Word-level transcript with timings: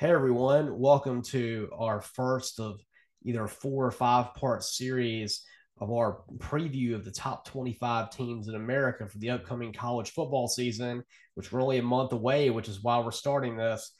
Hey 0.00 0.12
everyone, 0.12 0.78
welcome 0.78 1.20
to 1.24 1.68
our 1.76 2.00
first 2.00 2.58
of 2.58 2.80
either 3.22 3.46
four 3.46 3.84
or 3.84 3.90
five 3.90 4.32
part 4.32 4.64
series 4.64 5.42
of 5.78 5.92
our 5.92 6.22
preview 6.38 6.94
of 6.94 7.04
the 7.04 7.10
top 7.10 7.46
25 7.46 8.08
teams 8.08 8.48
in 8.48 8.54
America 8.54 9.06
for 9.06 9.18
the 9.18 9.28
upcoming 9.28 9.74
college 9.74 10.12
football 10.12 10.48
season, 10.48 11.04
which 11.34 11.52
we're 11.52 11.60
only 11.60 11.76
a 11.76 11.82
month 11.82 12.12
away, 12.12 12.48
which 12.48 12.66
is 12.66 12.82
why 12.82 12.98
we're 12.98 13.10
starting 13.10 13.58
this 13.58 13.92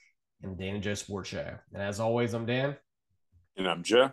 in 0.42 0.48
the 0.48 0.56
Dan 0.56 0.76
and 0.76 0.82
Joe 0.82 0.94
Sports 0.94 1.28
Show. 1.28 1.54
And 1.74 1.82
as 1.82 2.00
always, 2.00 2.32
I'm 2.32 2.46
Dan. 2.46 2.78
And 3.58 3.68
I'm 3.68 3.82
Joe. 3.82 4.10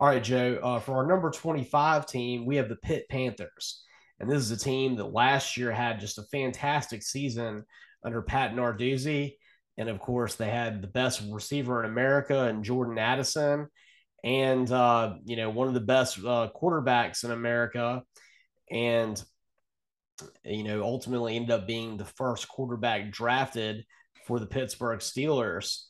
All 0.00 0.08
right, 0.08 0.24
Joe. 0.24 0.58
Uh, 0.60 0.80
for 0.80 0.96
our 0.96 1.06
number 1.06 1.30
25 1.30 2.04
team, 2.04 2.46
we 2.46 2.56
have 2.56 2.68
the 2.68 2.74
Pitt 2.74 3.08
Panthers. 3.08 3.84
And 4.18 4.28
this 4.28 4.42
is 4.42 4.50
a 4.50 4.56
team 4.56 4.96
that 4.96 5.12
last 5.12 5.56
year 5.56 5.70
had 5.70 6.00
just 6.00 6.18
a 6.18 6.24
fantastic 6.32 7.04
season 7.04 7.64
under 8.04 8.22
Pat 8.22 8.56
Narduzzi 8.56 9.34
and 9.78 9.88
of 9.88 9.98
course, 9.98 10.34
they 10.34 10.50
had 10.50 10.82
the 10.82 10.88
best 10.88 11.22
receiver 11.30 11.82
in 11.82 11.90
America 11.90 12.44
and 12.44 12.64
Jordan 12.64 12.98
Addison, 12.98 13.68
and 14.22 14.70
uh, 14.70 15.14
you 15.24 15.36
know 15.36 15.50
one 15.50 15.68
of 15.68 15.74
the 15.74 15.80
best 15.80 16.18
uh, 16.18 16.48
quarterbacks 16.54 17.24
in 17.24 17.30
America, 17.30 18.02
and 18.70 19.22
you 20.44 20.64
know 20.64 20.82
ultimately 20.82 21.36
ended 21.36 21.50
up 21.50 21.66
being 21.66 21.96
the 21.96 22.04
first 22.04 22.48
quarterback 22.48 23.10
drafted 23.10 23.84
for 24.26 24.38
the 24.38 24.46
Pittsburgh 24.46 25.00
Steelers. 25.00 25.82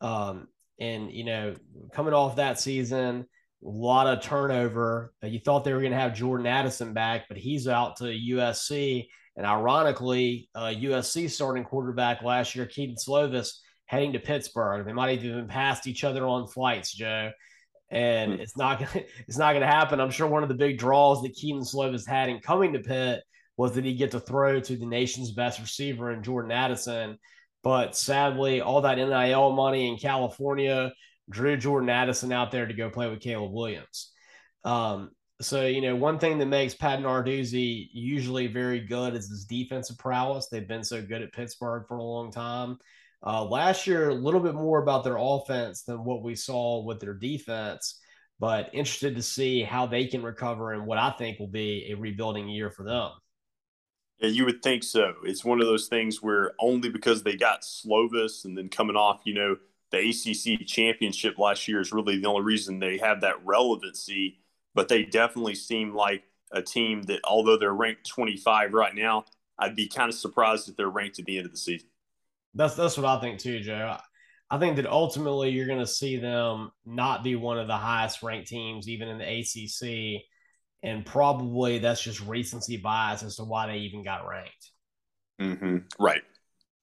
Um, 0.00 0.48
and 0.78 1.10
you 1.10 1.24
know, 1.24 1.54
coming 1.92 2.14
off 2.14 2.36
that 2.36 2.60
season, 2.60 3.26
a 3.64 3.68
lot 3.68 4.06
of 4.06 4.22
turnover. 4.22 5.12
You 5.22 5.40
thought 5.40 5.64
they 5.64 5.72
were 5.72 5.80
going 5.80 5.92
to 5.92 5.98
have 5.98 6.14
Jordan 6.14 6.46
Addison 6.46 6.92
back, 6.92 7.24
but 7.28 7.38
he's 7.38 7.68
out 7.68 7.96
to 7.96 8.04
USC 8.04 9.06
and 9.36 9.46
ironically, 9.46 10.48
uh, 10.54 10.66
USC 10.66 11.30
starting 11.30 11.64
quarterback 11.64 12.22
last 12.22 12.54
year, 12.54 12.66
Kedon 12.66 12.96
Slovis, 12.96 13.58
heading 13.86 14.12
to 14.12 14.18
Pittsburgh. 14.18 14.86
They 14.86 14.92
might 14.92 15.16
have 15.16 15.24
even 15.24 15.48
passed 15.48 15.86
each 15.86 16.04
other 16.04 16.26
on 16.26 16.46
flights, 16.46 16.92
Joe. 16.94 17.30
And 17.90 18.34
hmm. 18.34 18.40
it's 18.40 18.56
not 18.56 18.78
gonna 18.94 19.04
it's 19.26 19.38
not 19.38 19.52
gonna 19.52 19.66
happen. 19.66 20.00
I'm 20.00 20.10
sure 20.10 20.26
one 20.26 20.42
of 20.42 20.48
the 20.48 20.54
big 20.54 20.78
draws 20.78 21.22
that 21.22 21.34
Kedon 21.34 21.62
Slovis 21.62 22.06
had 22.06 22.28
in 22.28 22.40
coming 22.40 22.72
to 22.72 22.80
Pitt 22.80 23.22
was 23.56 23.72
that 23.72 23.84
he 23.84 23.94
get 23.94 24.10
to 24.12 24.20
throw 24.20 24.60
to 24.60 24.76
the 24.76 24.86
nation's 24.86 25.32
best 25.32 25.60
receiver 25.60 26.12
in 26.12 26.22
Jordan 26.22 26.50
Addison. 26.50 27.18
But 27.62 27.96
sadly, 27.96 28.60
all 28.60 28.82
that 28.82 28.98
NIL 28.98 29.52
money 29.52 29.88
in 29.88 29.96
California 29.96 30.92
drew 31.30 31.56
Jordan 31.56 31.88
Addison 31.88 32.32
out 32.32 32.50
there 32.50 32.66
to 32.66 32.74
go 32.74 32.90
play 32.90 33.08
with 33.08 33.20
Caleb 33.20 33.52
Williams. 33.52 34.12
Um, 34.64 35.10
so, 35.44 35.66
you 35.66 35.80
know, 35.80 35.94
one 35.96 36.18
thing 36.18 36.38
that 36.38 36.46
makes 36.46 36.74
Pat 36.74 37.00
Narduzzi 37.00 37.88
usually 37.92 38.46
very 38.46 38.80
good 38.80 39.14
is 39.14 39.28
his 39.28 39.44
defensive 39.44 39.98
prowess. 39.98 40.48
They've 40.48 40.66
been 40.66 40.84
so 40.84 41.02
good 41.02 41.22
at 41.22 41.32
Pittsburgh 41.32 41.84
for 41.86 41.96
a 41.96 42.02
long 42.02 42.30
time. 42.32 42.78
Uh, 43.24 43.44
last 43.44 43.86
year, 43.86 44.10
a 44.10 44.14
little 44.14 44.40
bit 44.40 44.54
more 44.54 44.82
about 44.82 45.02
their 45.02 45.16
offense 45.18 45.82
than 45.82 46.04
what 46.04 46.22
we 46.22 46.34
saw 46.34 46.82
with 46.82 47.00
their 47.00 47.14
defense, 47.14 48.00
but 48.38 48.70
interested 48.72 49.16
to 49.16 49.22
see 49.22 49.62
how 49.62 49.86
they 49.86 50.06
can 50.06 50.22
recover 50.22 50.72
and 50.72 50.86
what 50.86 50.98
I 50.98 51.10
think 51.12 51.38
will 51.38 51.46
be 51.46 51.90
a 51.90 51.94
rebuilding 51.94 52.48
year 52.48 52.70
for 52.70 52.84
them. 52.84 53.10
Yeah, 54.18 54.28
you 54.28 54.44
would 54.44 54.62
think 54.62 54.82
so. 54.82 55.14
It's 55.24 55.44
one 55.44 55.60
of 55.60 55.66
those 55.66 55.88
things 55.88 56.22
where 56.22 56.52
only 56.60 56.90
because 56.90 57.22
they 57.22 57.36
got 57.36 57.62
Slovis 57.62 58.44
and 58.44 58.56
then 58.56 58.68
coming 58.68 58.96
off, 58.96 59.22
you 59.24 59.34
know, 59.34 59.56
the 59.90 59.98
ACC 59.98 60.66
championship 60.66 61.38
last 61.38 61.66
year 61.66 61.80
is 61.80 61.92
really 61.92 62.18
the 62.20 62.28
only 62.28 62.42
reason 62.42 62.78
they 62.78 62.98
have 62.98 63.22
that 63.22 63.44
relevancy 63.44 64.40
but 64.74 64.88
they 64.88 65.04
definitely 65.04 65.54
seem 65.54 65.94
like 65.94 66.24
a 66.52 66.62
team 66.62 67.02
that, 67.02 67.20
although 67.24 67.58
they're 67.58 67.74
ranked 67.74 68.08
25 68.08 68.72
right 68.72 68.94
now, 68.94 69.24
I'd 69.58 69.76
be 69.76 69.88
kind 69.88 70.08
of 70.08 70.14
surprised 70.14 70.68
if 70.68 70.76
they're 70.76 70.88
ranked 70.88 71.18
at 71.18 71.24
the 71.24 71.36
end 71.36 71.46
of 71.46 71.52
the 71.52 71.58
season. 71.58 71.88
That's 72.54 72.74
that's 72.74 72.96
what 72.96 73.06
I 73.06 73.20
think 73.20 73.40
too, 73.40 73.60
Joe. 73.60 73.96
I 74.50 74.58
think 74.58 74.76
that 74.76 74.86
ultimately 74.86 75.50
you're 75.50 75.66
going 75.66 75.80
to 75.80 75.86
see 75.86 76.16
them 76.16 76.70
not 76.84 77.24
be 77.24 77.34
one 77.34 77.58
of 77.58 77.66
the 77.66 77.76
highest 77.76 78.22
ranked 78.22 78.48
teams, 78.48 78.88
even 78.88 79.08
in 79.08 79.18
the 79.18 79.40
ACC, 79.40 80.22
and 80.82 81.04
probably 81.04 81.78
that's 81.78 82.02
just 82.02 82.20
recency 82.20 82.76
bias 82.76 83.22
as 83.22 83.36
to 83.36 83.44
why 83.44 83.66
they 83.66 83.78
even 83.78 84.04
got 84.04 84.28
ranked. 84.28 84.70
Mm-hmm. 85.40 85.78
Right. 85.98 86.22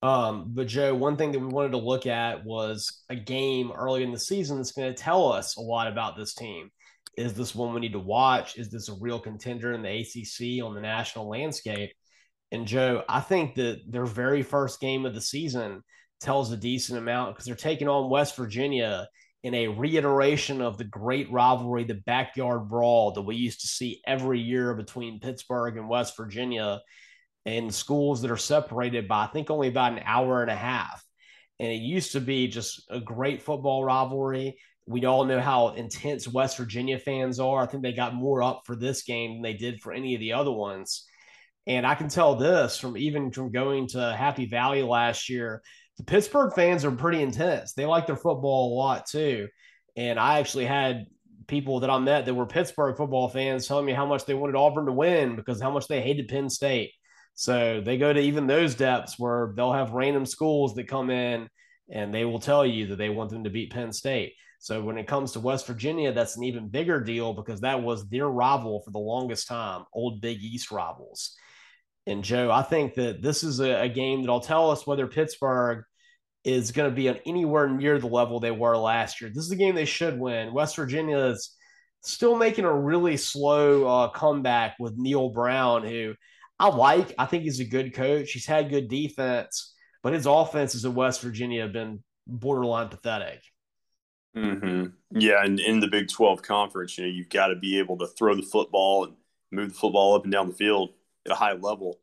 Um, 0.04 0.48
but 0.50 0.68
Joe, 0.68 0.96
one 0.96 1.16
thing 1.16 1.32
that 1.32 1.40
we 1.40 1.46
wanted 1.46 1.72
to 1.72 1.78
look 1.78 2.08
at 2.08 2.44
was 2.44 3.04
a 3.10 3.16
game 3.16 3.72
early 3.72 4.04
in 4.04 4.12
the 4.12 4.20
season 4.20 4.58
that's 4.58 4.72
going 4.72 4.92
to 4.92 5.00
tell 5.00 5.32
us 5.32 5.58
a 5.58 5.62
lot 5.62 5.88
about 5.88 6.18
this 6.18 6.34
team. 6.34 6.72
Is 7.22 7.34
this 7.34 7.56
one 7.56 7.74
we 7.74 7.80
need 7.80 7.94
to 7.94 8.00
watch? 8.00 8.58
Is 8.58 8.70
this 8.70 8.90
a 8.90 8.96
real 9.00 9.20
contender 9.20 9.74
in 9.74 9.82
the 9.82 10.00
ACC 10.02 10.64
on 10.66 10.74
the 10.74 10.82
national 10.82 11.30
landscape? 11.30 11.92
And 12.52 12.68
Joe, 12.68 13.04
I 13.08 13.22
think 13.22 13.56
that 13.56 13.82
their 13.88 14.06
very 14.06 14.44
first 14.44 14.80
game 14.80 15.06
of 15.06 15.14
the 15.14 15.22
season 15.22 15.84
tells 16.20 16.52
a 16.52 16.58
decent 16.58 16.98
amount 16.98 17.34
because 17.34 17.46
they're 17.46 17.56
taking 17.56 17.88
on 17.88 18.10
West 18.10 18.36
Virginia 18.36 19.08
in 19.44 19.56
a 19.56 19.68
reiteration 19.68 20.62
of 20.62 20.78
the 20.78 20.84
great 20.84 21.32
rivalry, 21.32 21.84
the 21.84 22.02
backyard 22.06 22.70
brawl 22.70 23.12
that 23.14 23.22
we 23.22 23.36
used 23.36 23.62
to 23.62 23.68
see 23.68 24.02
every 24.06 24.40
year 24.40 24.74
between 24.76 25.20
Pittsburgh 25.20 25.78
and 25.78 25.90
West 25.90 26.16
Virginia 26.16 26.80
and 27.46 27.74
schools 27.74 28.22
that 28.22 28.30
are 28.32 28.38
separated 28.38 29.08
by, 29.08 29.24
I 29.24 29.28
think, 29.28 29.50
only 29.50 29.68
about 29.68 29.94
an 29.94 30.04
hour 30.06 30.42
and 30.42 30.52
a 30.52 30.56
half. 30.56 31.04
And 31.60 31.72
it 31.72 31.82
used 31.82 32.12
to 32.12 32.22
be 32.22 32.48
just 32.48 32.84
a 32.90 33.00
great 33.00 33.42
football 33.42 33.84
rivalry. 33.84 34.58
We 34.92 35.06
all 35.06 35.26
know 35.26 35.40
how 35.40 35.70
intense 35.70 36.28
West 36.28 36.58
Virginia 36.58 37.00
fans 37.00 37.40
are. 37.40 37.62
I 37.62 37.66
think 37.66 37.84
they 37.84 37.94
got 37.94 38.14
more 38.14 38.44
up 38.44 38.64
for 38.66 38.76
this 38.76 39.04
game 39.04 39.34
than 39.34 39.42
they 39.42 39.54
did 39.54 39.82
for 39.82 39.94
any 39.94 40.14
of 40.14 40.20
the 40.20 40.34
other 40.34 40.52
ones. 40.52 41.06
And 41.68 41.86
I 41.86 41.96
can 41.96 42.10
tell 42.10 42.36
this 42.36 42.78
from 42.78 42.98
even 42.98 43.32
from 43.32 43.52
going 43.52 43.88
to 43.90 44.14
Happy 44.14 44.46
Valley 44.46 44.82
last 44.82 45.30
year, 45.30 45.62
the 45.98 46.04
Pittsburgh 46.04 46.54
fans 46.54 46.84
are 46.84 46.92
pretty 46.92 47.22
intense. 47.22 47.74
They 47.74 47.86
like 47.86 48.08
their 48.08 48.16
football 48.16 48.74
a 48.74 48.78
lot 48.78 49.06
too. 49.06 49.48
And 49.96 50.20
I 50.20 50.40
actually 50.40 50.66
had 50.66 51.06
people 51.48 51.82
that 51.82 51.90
I 51.90 52.00
met 52.00 52.26
that 52.26 52.34
were 52.34 52.46
Pittsburgh 52.46 52.96
football 52.98 53.30
fans 53.30 53.68
telling 53.68 53.86
me 53.86 53.94
how 53.94 54.06
much 54.06 54.26
they 54.26 54.34
wanted 54.34 54.56
Auburn 54.56 54.86
to 54.86 54.92
win 54.92 55.36
because 55.36 55.62
how 55.62 55.72
much 55.72 55.88
they 55.88 56.02
hated 56.02 56.28
Penn 56.28 56.50
State. 56.50 56.92
So 57.36 57.82
they 57.82 57.98
go 57.98 58.12
to 58.12 58.20
even 58.20 58.48
those 58.48 58.76
depths 58.76 59.20
where 59.20 59.54
they'll 59.56 59.74
have 59.74 59.92
random 59.92 60.26
schools 60.26 60.76
that 60.76 60.88
come 60.88 61.10
in 61.10 61.48
and 61.92 62.14
they 62.14 62.26
will 62.26 62.40
tell 62.40 62.66
you 62.66 62.88
that 62.88 62.98
they 62.98 63.10
want 63.10 63.30
them 63.30 63.44
to 63.44 63.50
beat 63.50 63.74
Penn 63.74 63.92
State. 63.92 64.34
So 64.62 64.80
when 64.80 65.00
it 65.00 65.08
comes 65.08 65.32
to 65.32 65.40
West 65.40 65.66
Virginia, 65.66 66.14
that's 66.14 66.38
an 66.38 66.44
even 66.44 66.70
bigger 66.70 67.04
deal 67.04 67.34
because 67.34 67.62
that 67.62 67.82
was 67.82 68.08
their 68.08 68.28
rival 68.28 68.84
for 68.86 68.92
the 68.92 69.00
longest 69.00 69.48
time, 69.48 69.86
old 69.92 70.22
Big 70.22 70.38
East 70.40 70.70
rivals. 70.70 71.36
And 72.06 72.24
Joe, 72.24 72.52
I 72.52 72.62
think 72.62 72.94
that 72.94 73.24
this 73.24 73.44
is 73.44 73.60
a, 73.60 73.82
a 73.82 73.90
game 73.90 74.22
that'll 74.22 74.40
tell 74.40 74.70
us 74.70 74.86
whether 74.86 75.08
Pittsburgh 75.08 75.84
is 76.44 76.72
going 76.72 76.92
to 76.92 76.96
be 76.96 77.10
on 77.10 77.18
anywhere 77.26 77.68
near 77.70 77.98
the 77.98 78.06
level 78.06 78.40
they 78.40 78.52
were 78.52 78.78
last 78.78 79.20
year. 79.20 79.32
This 79.34 79.46
is 79.46 79.52
a 79.52 79.56
game 79.56 79.74
they 79.74 79.86
should 79.86 80.20
win. 80.20 80.54
West 80.54 80.76
Virginia 80.76 81.18
is 81.18 81.58
still 82.04 82.36
making 82.36 82.66
a 82.66 82.80
really 82.80 83.18
slow 83.18 83.88
uh, 83.88 84.10
comeback 84.10 84.76
with 84.80 84.96
Neal 84.96 85.30
Brown, 85.30 85.88
who 85.88 86.14
I 86.60 86.68
like. 86.68 87.16
I 87.18 87.26
think 87.26 87.46
he's 87.46 87.62
a 87.62 87.66
good 87.66 87.96
coach. 87.96 88.32
He's 88.32 88.46
had 88.46 88.70
good 88.70 88.90
defense, 88.90 89.74
but 90.04 90.14
his 90.14 90.28
offenses 90.28 90.86
in 90.86 90.94
West 90.94 91.24
Virginia 91.24 91.64
have 91.64 91.74
been 91.74 92.04
borderline 92.28 92.90
pathetic. 92.90 93.42
Mm-hmm. 94.36 94.86
Yeah, 95.12 95.44
and 95.44 95.60
in 95.60 95.80
the 95.80 95.88
Big 95.88 96.08
Twelve 96.08 96.42
conference, 96.42 96.98
you 96.98 97.06
know, 97.06 97.12
you've 97.12 97.30
got 97.30 97.48
to 97.48 97.56
be 97.56 97.80
able 97.80 97.98
to 97.98 98.08
throw 98.08 98.36
the 98.36 98.42
football 98.42 99.04
and 99.04 99.14
move 99.52 99.70
the 99.70 99.76
football 99.76 100.16
up 100.16 100.24
and 100.24 100.32
down 100.32 100.48
the 100.48 100.56
field 100.56 100.92
at 101.26 101.32
a 101.32 101.36
high 101.36 101.54
level. 101.54 102.00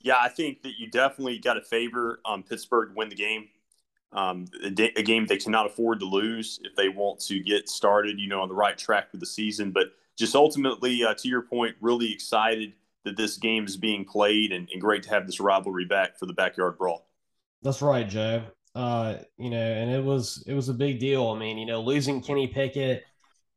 Yeah, 0.00 0.16
I 0.18 0.28
think 0.28 0.62
that 0.62 0.78
you 0.78 0.88
definitely 0.88 1.38
got 1.38 1.54
to 1.54 1.62
favor 1.62 2.20
um, 2.24 2.42
Pittsburgh 2.42 2.90
to 2.90 2.94
win 2.94 3.08
the 3.08 3.14
game. 3.14 3.48
Um, 4.12 4.46
a, 4.62 4.70
de- 4.70 4.92
a, 4.96 5.02
game 5.02 5.24
they 5.24 5.38
cannot 5.38 5.64
afford 5.64 6.00
to 6.00 6.04
lose 6.04 6.60
if 6.64 6.76
they 6.76 6.90
want 6.90 7.18
to 7.20 7.40
get 7.40 7.68
started, 7.68 8.20
you 8.20 8.28
know, 8.28 8.42
on 8.42 8.48
the 8.48 8.54
right 8.54 8.76
track 8.76 9.10
for 9.10 9.16
the 9.16 9.24
season. 9.24 9.70
But 9.70 9.86
just 10.18 10.34
ultimately, 10.34 11.02
uh, 11.02 11.14
to 11.14 11.28
your 11.28 11.40
point, 11.40 11.76
really 11.80 12.12
excited 12.12 12.74
that 13.04 13.16
this 13.16 13.38
game 13.38 13.64
is 13.64 13.78
being 13.78 14.04
played 14.04 14.52
and, 14.52 14.68
and 14.70 14.80
great 14.82 15.02
to 15.04 15.10
have 15.10 15.26
this 15.26 15.40
rivalry 15.40 15.86
back 15.86 16.18
for 16.18 16.26
the 16.26 16.34
backyard 16.34 16.76
brawl. 16.76 17.06
That's 17.62 17.80
right, 17.80 18.06
Joe 18.06 18.42
uh, 18.74 19.16
you 19.36 19.50
know, 19.50 19.56
and 19.56 19.90
it 19.90 20.02
was 20.02 20.42
it 20.46 20.54
was 20.54 20.68
a 20.68 20.74
big 20.74 20.98
deal. 20.98 21.28
I 21.28 21.38
mean, 21.38 21.58
you 21.58 21.66
know, 21.66 21.82
losing 21.82 22.22
Kenny 22.22 22.46
Pickett 22.46 23.04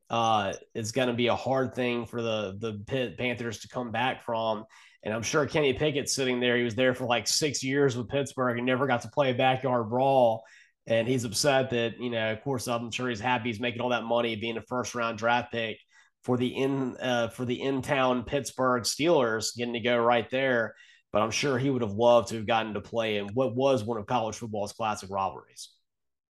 uh, 0.10 0.54
is 0.74 0.92
going 0.92 1.08
to 1.08 1.14
be 1.14 1.28
a 1.28 1.36
hard 1.36 1.74
thing 1.74 2.06
for 2.06 2.22
the 2.22 2.58
the 2.60 2.84
Pitt 2.86 3.18
Panthers 3.18 3.60
to 3.60 3.70
come 3.70 3.92
back 3.92 4.24
from. 4.24 4.66
And 5.04 5.14
I'm 5.14 5.24
sure 5.24 5.46
Kenny 5.46 5.72
Pickett 5.74 6.10
sitting 6.10 6.40
there, 6.40 6.58
he 6.58 6.64
was 6.64 6.76
there 6.76 6.96
for 6.96 7.06
like 7.06 7.28
six 7.28 7.64
years 7.64 7.96
with 7.96 8.10
Pittsburgh 8.10 8.58
and 8.58 8.66
never 8.66 8.88
got 8.88 9.04
to 9.04 9.08
play 9.08 9.32
a 9.32 9.36
backyard 9.36 9.90
brawl. 9.90 10.44
And 10.88 11.08
he's 11.08 11.26
upset 11.26 11.70
that, 11.72 12.00
you 12.00 12.10
know, 12.10 12.32
of 12.32 12.42
course, 12.42 12.68
I'm 12.68 12.92
sure 12.92 13.10
he's 13.10 13.20
happy 13.20 13.50
he's 13.50 13.60
making 13.60 13.82
all 13.82 13.90
that 13.90 14.04
money 14.04 14.36
being 14.36 14.58
a 14.58 14.62
first 14.62 14.96
round 14.96 15.18
draft 15.18 15.52
pick 15.52 15.78
for 16.24 16.38
the 16.38 16.48
in 16.48 16.98
uh, 16.98 17.30
for 17.30 17.46
the 17.46 17.62
in 17.62 17.82
town 17.82 18.24
Pittsburgh 18.24 18.84
Steelers, 18.84 19.56
getting 19.56 19.74
to 19.74 19.80
go 19.80 19.98
right 19.98 20.30
there 20.30 20.74
but 21.16 21.22
I'm 21.22 21.32
sure 21.32 21.58
he 21.58 21.70
would 21.70 21.82
have 21.82 21.94
loved 21.94 22.28
to 22.28 22.36
have 22.36 22.46
gotten 22.46 22.74
to 22.74 22.82
play 22.82 23.16
in 23.16 23.30
what 23.30 23.56
was 23.56 23.86
one 23.86 23.98
of 23.98 24.06
college 24.06 24.36
football's 24.36 24.74
classic 24.74 25.10
rivalries. 25.10 25.70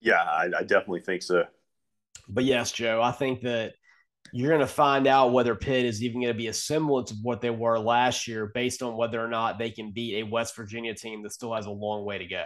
Yeah, 0.00 0.22
I, 0.22 0.44
I 0.56 0.62
definitely 0.62 1.00
think 1.00 1.22
so. 1.22 1.46
But 2.28 2.44
yes, 2.44 2.70
Joe, 2.70 3.02
I 3.02 3.10
think 3.10 3.40
that 3.40 3.72
you're 4.32 4.50
going 4.50 4.60
to 4.60 4.68
find 4.68 5.08
out 5.08 5.32
whether 5.32 5.56
Pitt 5.56 5.84
is 5.84 6.00
even 6.04 6.20
going 6.20 6.32
to 6.32 6.38
be 6.38 6.46
a 6.46 6.52
semblance 6.52 7.10
of 7.10 7.16
what 7.24 7.40
they 7.40 7.50
were 7.50 7.76
last 7.76 8.28
year 8.28 8.52
based 8.54 8.80
on 8.80 8.96
whether 8.96 9.20
or 9.20 9.26
not 9.26 9.58
they 9.58 9.72
can 9.72 9.90
beat 9.90 10.22
a 10.22 10.26
West 10.28 10.54
Virginia 10.54 10.94
team 10.94 11.24
that 11.24 11.32
still 11.32 11.52
has 11.52 11.66
a 11.66 11.70
long 11.72 12.04
way 12.04 12.18
to 12.18 12.26
go. 12.26 12.44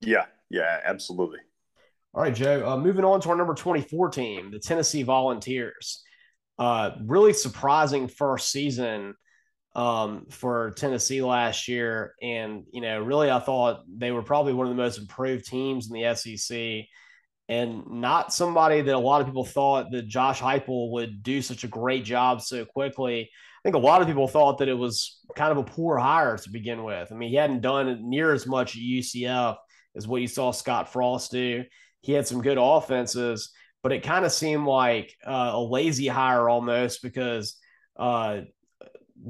Yeah, 0.00 0.26
yeah, 0.48 0.78
absolutely. 0.84 1.40
All 2.14 2.22
right, 2.22 2.32
Joe. 2.32 2.64
Uh, 2.64 2.76
moving 2.76 3.04
on 3.04 3.20
to 3.20 3.30
our 3.30 3.36
number 3.36 3.54
24 3.54 4.10
team, 4.10 4.52
the 4.52 4.60
Tennessee 4.60 5.02
Volunteers. 5.02 6.04
Uh, 6.56 6.92
really 7.04 7.32
surprising 7.32 8.06
first 8.06 8.52
season 8.52 9.16
um, 9.74 10.26
for 10.30 10.72
Tennessee 10.76 11.22
last 11.22 11.68
year. 11.68 12.14
And, 12.22 12.64
you 12.72 12.80
know, 12.80 13.00
really, 13.00 13.30
I 13.30 13.38
thought 13.38 13.84
they 13.88 14.12
were 14.12 14.22
probably 14.22 14.52
one 14.52 14.66
of 14.66 14.76
the 14.76 14.82
most 14.82 14.98
improved 14.98 15.46
teams 15.46 15.90
in 15.90 16.00
the 16.00 16.14
SEC 16.14 16.86
and 17.48 17.86
not 17.86 18.32
somebody 18.32 18.80
that 18.80 18.94
a 18.94 18.98
lot 18.98 19.20
of 19.20 19.26
people 19.26 19.44
thought 19.44 19.90
that 19.90 20.08
Josh 20.08 20.40
Heupel 20.40 20.90
would 20.92 21.22
do 21.22 21.42
such 21.42 21.64
a 21.64 21.68
great 21.68 22.04
job 22.04 22.40
so 22.40 22.64
quickly. 22.64 23.22
I 23.22 23.60
think 23.62 23.76
a 23.76 23.80
lot 23.80 24.00
of 24.00 24.08
people 24.08 24.28
thought 24.28 24.58
that 24.58 24.68
it 24.68 24.78
was 24.78 25.20
kind 25.36 25.52
of 25.52 25.58
a 25.58 25.62
poor 25.62 25.98
hire 25.98 26.36
to 26.36 26.50
begin 26.50 26.82
with. 26.82 27.12
I 27.12 27.14
mean, 27.14 27.30
he 27.30 27.36
hadn't 27.36 27.60
done 27.60 28.08
near 28.08 28.32
as 28.32 28.46
much 28.46 28.74
at 28.74 28.82
UCF 28.82 29.56
as 29.94 30.08
what 30.08 30.20
you 30.20 30.28
saw 30.28 30.50
Scott 30.50 30.92
Frost 30.92 31.30
do. 31.30 31.64
He 32.00 32.12
had 32.12 32.26
some 32.26 32.42
good 32.42 32.58
offenses, 32.58 33.52
but 33.82 33.92
it 33.92 34.02
kind 34.02 34.24
of 34.24 34.32
seemed 34.32 34.66
like 34.66 35.14
uh, 35.24 35.50
a 35.54 35.60
lazy 35.60 36.08
hire 36.08 36.48
almost 36.48 37.02
because 37.02 37.56
uh, 37.96 38.40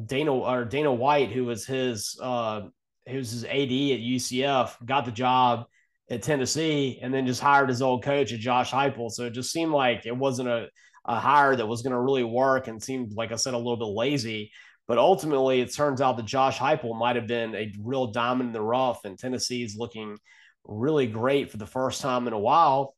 Dana 0.06 0.34
or 0.34 0.64
Dana 0.64 0.92
White, 0.92 1.32
who 1.32 1.44
was 1.44 1.66
his 1.66 2.18
uh, 2.20 2.62
who 3.08 3.16
was 3.16 3.30
his 3.30 3.44
AD 3.44 3.50
at 3.52 4.00
UCF, 4.00 4.84
got 4.84 5.04
the 5.04 5.12
job 5.12 5.66
at 6.10 6.22
Tennessee 6.22 6.98
and 7.02 7.12
then 7.12 7.26
just 7.26 7.40
hired 7.40 7.68
his 7.68 7.82
old 7.82 8.02
coach 8.02 8.32
at 8.32 8.40
Josh 8.40 8.70
Heupel. 8.70 9.10
So 9.10 9.24
it 9.24 9.32
just 9.32 9.50
seemed 9.50 9.72
like 9.72 10.06
it 10.06 10.16
wasn't 10.16 10.48
a, 10.48 10.68
a 11.04 11.18
hire 11.18 11.56
that 11.56 11.66
was 11.66 11.82
going 11.82 11.92
to 11.92 12.00
really 12.00 12.24
work 12.24 12.68
and 12.68 12.82
seemed, 12.82 13.12
like 13.14 13.32
I 13.32 13.36
said, 13.36 13.54
a 13.54 13.58
little 13.58 13.76
bit 13.76 13.86
lazy. 13.86 14.52
But 14.86 14.98
ultimately, 14.98 15.60
it 15.60 15.72
turns 15.72 16.00
out 16.00 16.16
that 16.16 16.26
Josh 16.26 16.58
Heupel 16.58 16.98
might 16.98 17.16
have 17.16 17.26
been 17.26 17.54
a 17.54 17.72
real 17.80 18.08
diamond 18.08 18.48
in 18.48 18.52
the 18.52 18.60
rough, 18.60 19.04
and 19.04 19.18
Tennessee's 19.18 19.76
looking 19.76 20.18
really 20.64 21.06
great 21.06 21.50
for 21.50 21.56
the 21.56 21.66
first 21.66 22.00
time 22.00 22.26
in 22.26 22.32
a 22.32 22.38
while. 22.38 22.94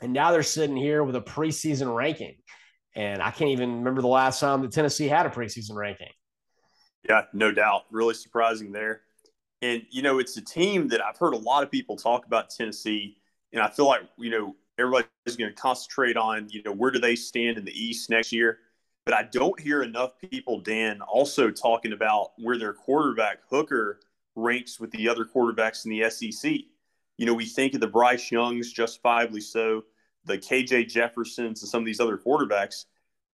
And 0.00 0.12
now 0.12 0.32
they're 0.32 0.42
sitting 0.42 0.76
here 0.76 1.04
with 1.04 1.14
a 1.16 1.20
preseason 1.20 1.94
ranking. 1.94 2.36
And 2.94 3.22
I 3.22 3.30
can't 3.30 3.50
even 3.50 3.78
remember 3.78 4.00
the 4.00 4.08
last 4.08 4.40
time 4.40 4.62
that 4.62 4.72
Tennessee 4.72 5.08
had 5.08 5.26
a 5.26 5.30
preseason 5.30 5.74
ranking. 5.74 6.08
Yeah, 7.08 7.22
no 7.32 7.52
doubt. 7.52 7.84
Really 7.90 8.14
surprising 8.14 8.72
there. 8.72 9.02
And, 9.62 9.82
you 9.90 10.02
know, 10.02 10.18
it's 10.18 10.36
a 10.36 10.44
team 10.44 10.88
that 10.88 11.04
I've 11.04 11.18
heard 11.18 11.34
a 11.34 11.38
lot 11.38 11.62
of 11.62 11.70
people 11.70 11.96
talk 11.96 12.26
about 12.26 12.50
Tennessee. 12.50 13.18
And 13.52 13.62
I 13.62 13.68
feel 13.68 13.86
like, 13.86 14.02
you 14.16 14.30
know, 14.30 14.56
everybody's 14.78 15.08
going 15.36 15.50
to 15.50 15.60
concentrate 15.60 16.16
on, 16.16 16.48
you 16.50 16.62
know, 16.62 16.72
where 16.72 16.90
do 16.90 16.98
they 16.98 17.16
stand 17.16 17.58
in 17.58 17.64
the 17.64 17.72
East 17.72 18.10
next 18.10 18.32
year? 18.32 18.58
But 19.04 19.14
I 19.14 19.24
don't 19.24 19.58
hear 19.58 19.82
enough 19.82 20.12
people, 20.18 20.60
Dan, 20.60 21.00
also 21.00 21.50
talking 21.50 21.92
about 21.92 22.32
where 22.38 22.58
their 22.58 22.72
quarterback 22.72 23.38
Hooker 23.50 24.00
ranks 24.36 24.78
with 24.78 24.90
the 24.92 25.08
other 25.08 25.24
quarterbacks 25.24 25.84
in 25.84 25.90
the 25.90 26.08
SEC. 26.10 26.52
You 27.18 27.26
know, 27.26 27.34
we 27.34 27.46
think 27.46 27.74
of 27.74 27.80
the 27.80 27.86
Bryce 27.86 28.30
Youngs, 28.30 28.72
justifiably 28.72 29.40
so, 29.40 29.84
the 30.24 30.38
KJ 30.38 30.88
Jeffersons, 30.88 31.62
and 31.62 31.68
some 31.68 31.82
of 31.82 31.86
these 31.86 32.00
other 32.00 32.18
quarterbacks. 32.18 32.84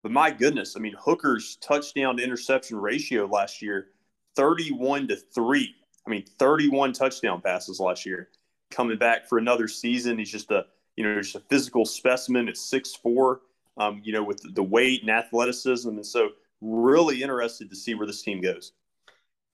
But 0.06 0.12
my 0.12 0.30
goodness, 0.30 0.75
I 0.78 0.81
mean, 0.81 0.94
Hooker's 1.00 1.56
touchdown 1.62 2.18
to 2.18 2.24
interception 2.24 2.78
ratio 2.78 3.25
last 3.25 3.60
year, 3.60 3.88
31 4.36 5.07
to 5.07 5.16
3. 5.16 5.75
I 6.06 6.10
mean, 6.12 6.24
31 6.38 6.94
touchdown 6.94 7.42
passes 7.42 7.80
last 7.80 8.06
year. 8.06 8.30
Coming 8.69 9.00
back 9.00 9.28
for 9.28 9.40
another 9.40 9.68
season, 9.68 10.19
he's 10.19 10.31
just 10.31 10.52
a 10.52 10.68
you 10.96 11.04
know 11.04 11.19
just 11.19 11.34
a 11.34 11.40
physical 11.50 11.86
specimen 11.86 12.48
at 12.48 12.56
six 12.56 12.94
four. 12.94 13.42
Um, 13.78 14.00
you 14.04 14.13
know, 14.13 14.24
with 14.24 14.44
the 14.54 14.62
weight 14.62 15.02
and 15.02 15.10
athleticism, 15.10 15.90
and 15.90 16.06
so 16.06 16.30
really 16.62 17.24
interested 17.24 17.72
to 17.72 17.75
see 17.75 17.96
where 17.96 18.06
this 18.06 18.22
team 18.22 18.42
goes. 18.42 18.74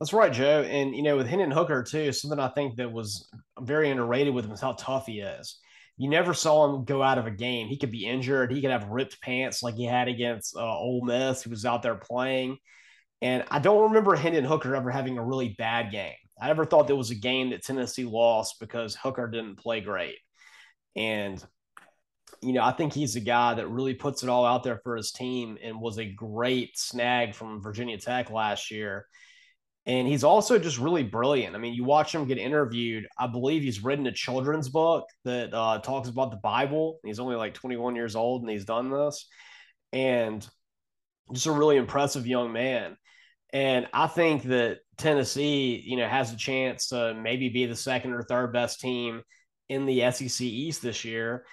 That's 0.01 0.12
right, 0.12 0.33
Joe. 0.33 0.63
And 0.63 0.94
you 0.94 1.01
know, 1.01 1.15
with 1.15 1.27
Hendon 1.27 1.51
Hooker 1.51 1.81
too, 1.81 2.12
something 2.12 2.42
I 2.42 2.50
think 2.50 2.75
that 2.75 2.92
was 2.92 3.30
very 3.62 3.89
underrated 3.89 4.33
with 4.33 4.44
him 4.44 4.51
is 4.51 4.59
how 4.59 4.74
tough 4.74 5.06
he 5.06 5.21
is. 5.21 5.59
You 6.01 6.09
never 6.09 6.33
saw 6.33 6.65
him 6.65 6.83
go 6.83 7.03
out 7.03 7.19
of 7.19 7.27
a 7.27 7.31
game. 7.31 7.68
He 7.68 7.77
could 7.77 7.92
be 7.92 8.07
injured. 8.07 8.51
He 8.51 8.59
could 8.59 8.71
have 8.71 8.89
ripped 8.89 9.21
pants 9.21 9.62
like 9.62 9.75
he 9.75 9.86
had 9.86 10.07
against 10.07 10.56
uh, 10.56 10.59
Ole 10.59 11.06
Miss. 11.06 11.44
He 11.44 11.50
was 11.51 11.63
out 11.63 11.83
there 11.83 11.94
playing, 11.94 12.57
and 13.21 13.44
I 13.51 13.59
don't 13.59 13.83
remember 13.83 14.15
Hendon 14.15 14.44
Hooker 14.44 14.75
ever 14.75 14.89
having 14.89 15.19
a 15.19 15.24
really 15.24 15.50
bad 15.59 15.92
game. 15.92 16.15
I 16.42 16.48
never 16.48 16.65
thought 16.65 16.88
there 16.88 16.95
was 16.95 17.12
a 17.12 17.15
game 17.15 17.51
that 17.51 17.63
Tennessee 17.63 18.06
lost 18.06 18.59
because 18.59 18.95
Hooker 18.95 19.27
didn't 19.27 19.59
play 19.59 19.80
great. 19.80 20.15
And, 20.95 21.39
you 22.42 22.53
know, 22.53 22.63
I 22.63 22.71
think 22.71 22.94
he's 22.94 23.15
a 23.15 23.19
guy 23.19 23.53
that 23.53 23.69
really 23.69 23.94
puts 23.94 24.24
it 24.24 24.30
all 24.30 24.44
out 24.44 24.63
there 24.63 24.81
for 24.83 24.95
his 24.95 25.12
team 25.12 25.59
and 25.63 25.80
was 25.80 26.00
a 26.00 26.12
great 26.12 26.80
snag 26.80 27.36
from 27.36 27.62
Virginia 27.62 28.00
Tech 28.00 28.31
last 28.31 28.71
year. 28.71 29.06
And 29.88 30.07
he's 30.07 30.24
also 30.24 30.60
just 30.60 30.78
really 30.78 31.04
brilliant. 31.04 31.56
I 31.56 31.60
mean, 31.60 31.74
you 31.74 31.83
watch 31.83 32.13
him 32.13 32.25
get 32.25 32.38
interviewed. 32.38 33.07
I 33.18 33.25
believe 33.28 33.63
he's 33.63 33.83
written 33.83 34.06
a 34.06 34.12
children's 34.12 34.69
book 34.69 35.06
that 35.25 35.54
uh, 35.54 35.80
talks 35.80 36.07
about 36.07 36.30
the 36.30 36.38
Bible. 36.38 37.00
He's 37.04 37.19
only 37.19 37.36
like 37.36 37.56
21 37.56 37.95
years 37.95 38.16
old 38.16 38.42
and 38.42 38.51
he's 38.51 38.66
done 38.66 38.92
this. 38.92 39.28
And 39.92 40.48
just 41.33 41.48
a 41.48 41.51
really 41.51 41.78
impressive 41.78 42.28
young 42.28 42.54
man. 42.54 42.95
And 43.54 43.88
I 43.92 44.07
think 44.07 44.44
that 44.44 44.80
Tennessee, 44.98 45.81
you 45.84 45.98
know, 45.98 46.07
has 46.07 46.31
a 46.31 46.38
chance 46.38 46.89
to 46.89 47.13
maybe 47.13 47.50
be 47.50 47.66
the 47.66 47.75
second 47.75 48.13
or 48.13 48.22
third 48.22 48.54
best 48.54 48.80
team 48.80 49.24
in 49.68 49.86
the 49.86 50.12
SEC 50.12 50.42
East 50.42 50.81
this 50.81 51.04
year. 51.04 51.45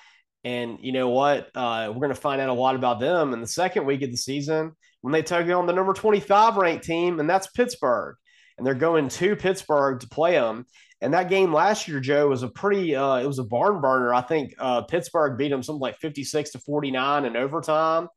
And 0.45 0.79
you 0.81 0.93
know 0.93 1.09
what? 1.09 1.51
Uh, 1.55 1.89
we're 1.89 2.01
going 2.01 2.15
to 2.15 2.21
find 2.21 2.41
out 2.41 2.49
a 2.49 2.53
lot 2.53 2.75
about 2.75 3.01
them 3.01 3.33
in 3.33 3.41
the 3.41 3.47
second 3.47 3.87
week 3.87 4.03
of 4.03 4.11
the 4.11 4.17
season 4.17 4.73
when 5.01 5.13
they 5.13 5.23
take 5.23 5.49
on 5.49 5.67
the 5.67 5.73
number 5.73 5.93
25 5.93 6.57
ranked 6.57 6.85
team, 6.85 7.21
and 7.21 7.29
that's 7.29 7.49
Pittsburgh. 7.49 8.17
And 8.57 8.67
they're 8.67 8.75
going 8.75 9.09
to 9.09 9.37
Pittsburgh 9.37 10.01
to 10.01 10.09
play 10.09 10.33
them. 10.33 10.67
And 11.01 11.15
that 11.15 11.29
game 11.29 11.53
last 11.53 11.87
year, 11.87 12.01
Joe, 12.01 12.29
was 12.29 12.43
a 12.43 12.49
pretty, 12.49 12.97
uh, 12.97 13.17
it 13.17 13.27
was 13.27 13.39
a 13.39 13.45
barn 13.45 13.81
burner. 13.81 14.13
I 14.13 14.21
think 14.21 14.55
uh, 14.59 14.83
Pittsburgh 14.83 15.39
beat 15.39 15.51
them 15.51 15.63
something 15.63 15.81
like 15.81 15.99
56 15.99 16.51
to 16.51 16.59
49 16.59 17.25
in 17.25 17.37
overtime. 17.37 18.09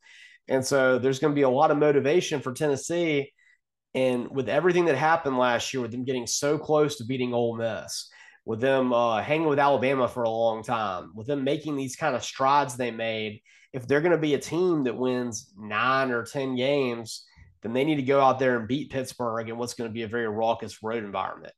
And 0.48 0.66
so 0.66 0.98
there's 0.98 1.20
going 1.20 1.32
to 1.32 1.36
be 1.36 1.44
a 1.44 1.50
lot 1.50 1.70
of 1.70 1.78
motivation 1.78 2.42
for 2.42 2.54
Tennessee 2.54 3.32
and 3.94 4.30
with 4.30 4.48
everything 4.50 4.86
that 4.86 4.96
happened 4.96 5.38
last 5.38 5.74
year, 5.74 5.82
with 5.82 5.92
them 5.92 6.06
getting 6.06 6.28
so 6.28 6.58
close 6.58 6.98
to 6.98 7.06
beating 7.06 7.34
Ole 7.34 7.58
Miss, 7.58 8.10
with 8.46 8.60
them 8.60 8.94
uh, 8.94 9.22
hanging 9.22 9.48
with 9.48 9.60
Alabama 9.60 10.08
for 10.08 10.24
a 10.24 10.30
long 10.30 10.64
time, 10.64 11.12
with 11.16 11.28
them 11.28 11.44
making 11.44 11.76
these 11.76 11.96
kind 11.96 12.16
of 12.16 12.24
strides 12.24 12.76
they 12.76 12.92
made, 12.92 13.42
if 13.74 13.88
they're 13.88 14.02
going 14.02 14.12
to 14.12 14.18
be 14.18 14.34
a 14.34 14.40
team 14.40 14.84
that 14.84 14.98
wins 14.98 15.54
nine 15.58 16.12
or 16.12 16.26
10 16.26 16.56
games, 16.56 17.26
then 17.62 17.74
they 17.74 17.84
need 17.84 17.96
to 17.96 18.02
go 18.02 18.20
out 18.20 18.40
there 18.40 18.58
and 18.58 18.68
beat 18.68 18.92
Pittsburgh 18.92 19.50
in 19.50 19.58
what's 19.58 19.76
going 19.76 19.90
to 19.90 19.94
be 19.94 20.04
a 20.04 20.08
very 20.08 20.28
raucous 20.28 20.82
road 20.84 21.04
environment. 21.04 21.54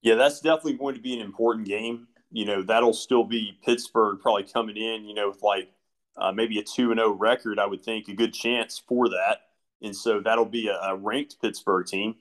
Yeah, 0.00 0.14
that's 0.14 0.40
definitely 0.40 0.74
going 0.74 0.94
to 0.94 1.00
be 1.00 1.14
an 1.14 1.20
important 1.20 1.66
game. 1.66 2.06
You 2.30 2.46
know, 2.46 2.62
that'll 2.62 2.94
still 2.94 3.24
be 3.24 3.58
Pittsburgh 3.64 4.20
probably 4.20 4.44
coming 4.44 4.76
in, 4.76 5.04
you 5.04 5.14
know, 5.14 5.28
with 5.28 5.42
like 5.42 5.70
uh, 6.16 6.32
maybe 6.32 6.58
a 6.58 6.62
2 6.62 6.92
and 6.92 6.98
0 6.98 7.12
record, 7.12 7.58
I 7.58 7.66
would 7.66 7.84
think 7.84 8.08
a 8.08 8.14
good 8.14 8.32
chance 8.32 8.82
for 8.88 9.08
that 9.10 9.40
and 9.82 9.94
so 9.94 10.20
that'll 10.20 10.44
be 10.44 10.68
a, 10.68 10.78
a 10.80 10.96
ranked 10.96 11.40
Pittsburgh 11.40 11.86
team. 11.86 12.14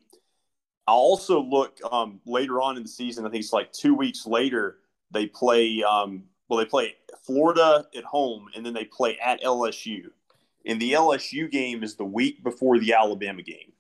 I'll 0.91 0.97
also 0.97 1.41
look 1.41 1.77
um, 1.89 2.19
later 2.25 2.61
on 2.61 2.75
in 2.75 2.83
the 2.83 2.89
season. 2.89 3.25
I 3.25 3.29
think 3.29 3.41
it's 3.41 3.53
like 3.53 3.71
two 3.71 3.95
weeks 3.95 4.25
later. 4.27 4.79
They 5.11 5.25
play 5.25 5.81
um, 5.83 6.23
well. 6.49 6.59
They 6.59 6.65
play 6.65 6.95
Florida 7.25 7.87
at 7.95 8.03
home, 8.03 8.47
and 8.53 8.65
then 8.65 8.73
they 8.73 8.83
play 8.83 9.17
at 9.19 9.41
LSU. 9.41 10.07
And 10.65 10.81
the 10.81 10.91
LSU 10.91 11.49
game 11.49 11.81
is 11.81 11.95
the 11.95 12.03
week 12.03 12.43
before 12.43 12.77
the 12.77 12.91
Alabama 12.91 13.41
game, 13.41 13.71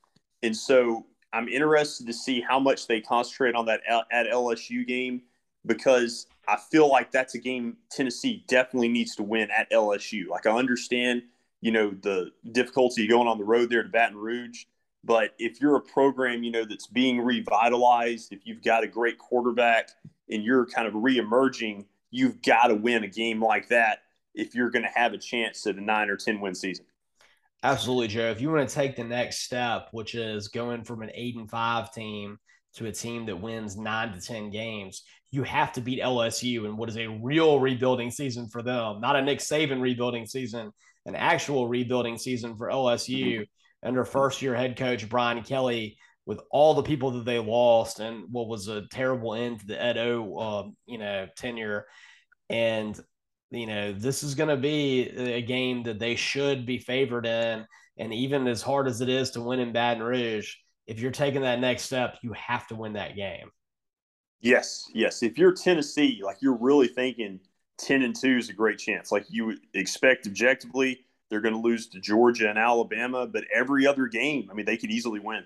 and 0.41 0.55
so 0.55 1.05
I'm 1.33 1.49
interested 1.49 2.07
to 2.07 2.13
see 2.13 2.39
how 2.39 2.61
much 2.61 2.87
they 2.87 3.01
concentrate 3.01 3.55
on 3.55 3.65
that 3.65 3.81
at 4.09 4.27
LSU 4.27 4.87
game 4.87 5.23
because 5.65 6.27
I 6.47 6.55
feel 6.71 6.89
like 6.89 7.11
that's 7.11 7.35
a 7.35 7.39
game 7.39 7.75
Tennessee 7.91 8.45
definitely 8.47 8.87
needs 8.87 9.17
to 9.17 9.23
win 9.23 9.49
at 9.51 9.69
LSU. 9.69 10.29
Like 10.29 10.45
I 10.45 10.51
understand 10.51 11.23
you 11.59 11.71
know 11.73 11.91
the 12.03 12.31
difficulty 12.53 13.05
going 13.05 13.27
on 13.27 13.37
the 13.37 13.43
road 13.43 13.69
there 13.69 13.83
to 13.83 13.89
Baton 13.89 14.15
Rouge. 14.15 14.63
But 15.03 15.31
if 15.39 15.59
you're 15.59 15.75
a 15.75 15.81
program, 15.81 16.43
you 16.43 16.51
know, 16.51 16.65
that's 16.65 16.87
being 16.87 17.19
revitalized, 17.19 18.31
if 18.31 18.45
you've 18.45 18.61
got 18.61 18.83
a 18.83 18.87
great 18.87 19.17
quarterback 19.17 19.89
and 20.29 20.43
you're 20.43 20.65
kind 20.65 20.87
of 20.87 20.93
reemerging, 20.93 21.85
you've 22.11 22.41
got 22.41 22.67
to 22.67 22.75
win 22.75 23.03
a 23.03 23.07
game 23.07 23.43
like 23.43 23.67
that 23.69 23.99
if 24.35 24.53
you're 24.53 24.69
going 24.69 24.83
to 24.83 24.91
have 24.93 25.13
a 25.13 25.17
chance 25.17 25.65
at 25.65 25.75
a 25.75 25.81
nine 25.81 26.09
or 26.09 26.17
10 26.17 26.39
win 26.39 26.53
season. 26.53 26.85
Absolutely, 27.63 28.07
Joe. 28.07 28.29
If 28.29 28.41
you 28.41 28.51
want 28.51 28.67
to 28.67 28.73
take 28.73 28.95
the 28.95 29.03
next 29.03 29.39
step, 29.39 29.89
which 29.91 30.15
is 30.15 30.47
going 30.47 30.83
from 30.83 31.01
an 31.01 31.11
eight 31.13 31.35
and 31.35 31.49
five 31.49 31.91
team 31.93 32.37
to 32.75 32.87
a 32.87 32.91
team 32.91 33.25
that 33.25 33.41
wins 33.41 33.77
nine 33.77 34.13
to 34.13 34.21
10 34.21 34.51
games, 34.51 35.03
you 35.31 35.43
have 35.43 35.71
to 35.73 35.81
beat 35.81 36.01
LSU 36.01 36.65
in 36.65 36.77
what 36.77 36.89
is 36.89 36.97
a 36.97 37.07
real 37.07 37.59
rebuilding 37.59 38.11
season 38.11 38.47
for 38.47 38.61
them, 38.61 38.99
not 38.99 39.15
a 39.15 39.21
Nick 39.21 39.39
Saban 39.39 39.81
rebuilding 39.81 40.25
season 40.25 40.71
an 41.05 41.15
actual 41.15 41.67
rebuilding 41.67 42.17
season 42.17 42.55
for 42.55 42.67
LSU. 42.69 43.47
Under 43.83 44.05
first 44.05 44.41
year 44.41 44.55
head 44.55 44.77
coach 44.77 45.07
Brian 45.09 45.43
Kelly 45.43 45.97
with 46.25 46.41
all 46.51 46.73
the 46.73 46.83
people 46.83 47.11
that 47.11 47.25
they 47.25 47.39
lost 47.39 47.99
and 47.99 48.25
what 48.31 48.47
was 48.47 48.67
a 48.67 48.87
terrible 48.87 49.33
end 49.33 49.59
to 49.59 49.67
the 49.67 49.81
Ed 49.81 49.97
O, 49.97 50.37
uh, 50.37 50.69
you 50.85 50.97
know, 50.97 51.27
tenure. 51.35 51.85
And, 52.49 52.99
you 53.49 53.65
know, 53.65 53.91
this 53.91 54.23
is 54.23 54.35
going 54.35 54.49
to 54.49 54.57
be 54.57 55.09
a 55.09 55.41
game 55.41 55.83
that 55.83 55.99
they 55.99 56.15
should 56.15 56.65
be 56.65 56.77
favored 56.77 57.25
in. 57.25 57.65
And 57.97 58.13
even 58.13 58.47
as 58.47 58.61
hard 58.61 58.87
as 58.87 59.01
it 59.01 59.09
is 59.09 59.31
to 59.31 59.41
win 59.41 59.59
in 59.59 59.73
Baton 59.73 60.03
Rouge, 60.03 60.55
if 60.87 60.99
you're 60.99 61.11
taking 61.11 61.41
that 61.41 61.59
next 61.59 61.83
step, 61.83 62.17
you 62.21 62.33
have 62.33 62.67
to 62.67 62.75
win 62.75 62.93
that 62.93 63.15
game. 63.15 63.49
Yes, 64.39 64.85
yes. 64.93 65.23
If 65.23 65.37
you're 65.37 65.53
Tennessee, 65.53 66.21
like 66.23 66.37
you're 66.41 66.57
really 66.57 66.87
thinking 66.87 67.39
10 67.77 68.01
and 68.01 68.15
2 68.15 68.37
is 68.37 68.49
a 68.49 68.53
great 68.53 68.79
chance. 68.79 69.11
Like 69.11 69.25
you 69.29 69.57
expect 69.73 70.27
objectively, 70.27 71.05
they're 71.31 71.41
going 71.41 71.55
to 71.55 71.59
lose 71.61 71.87
to 71.87 71.99
Georgia 72.01 72.49
and 72.49 72.59
Alabama, 72.59 73.25
but 73.25 73.45
every 73.55 73.87
other 73.87 74.05
game, 74.07 74.49
I 74.51 74.53
mean, 74.53 74.65
they 74.65 74.77
could 74.77 74.91
easily 74.91 75.21
win. 75.21 75.45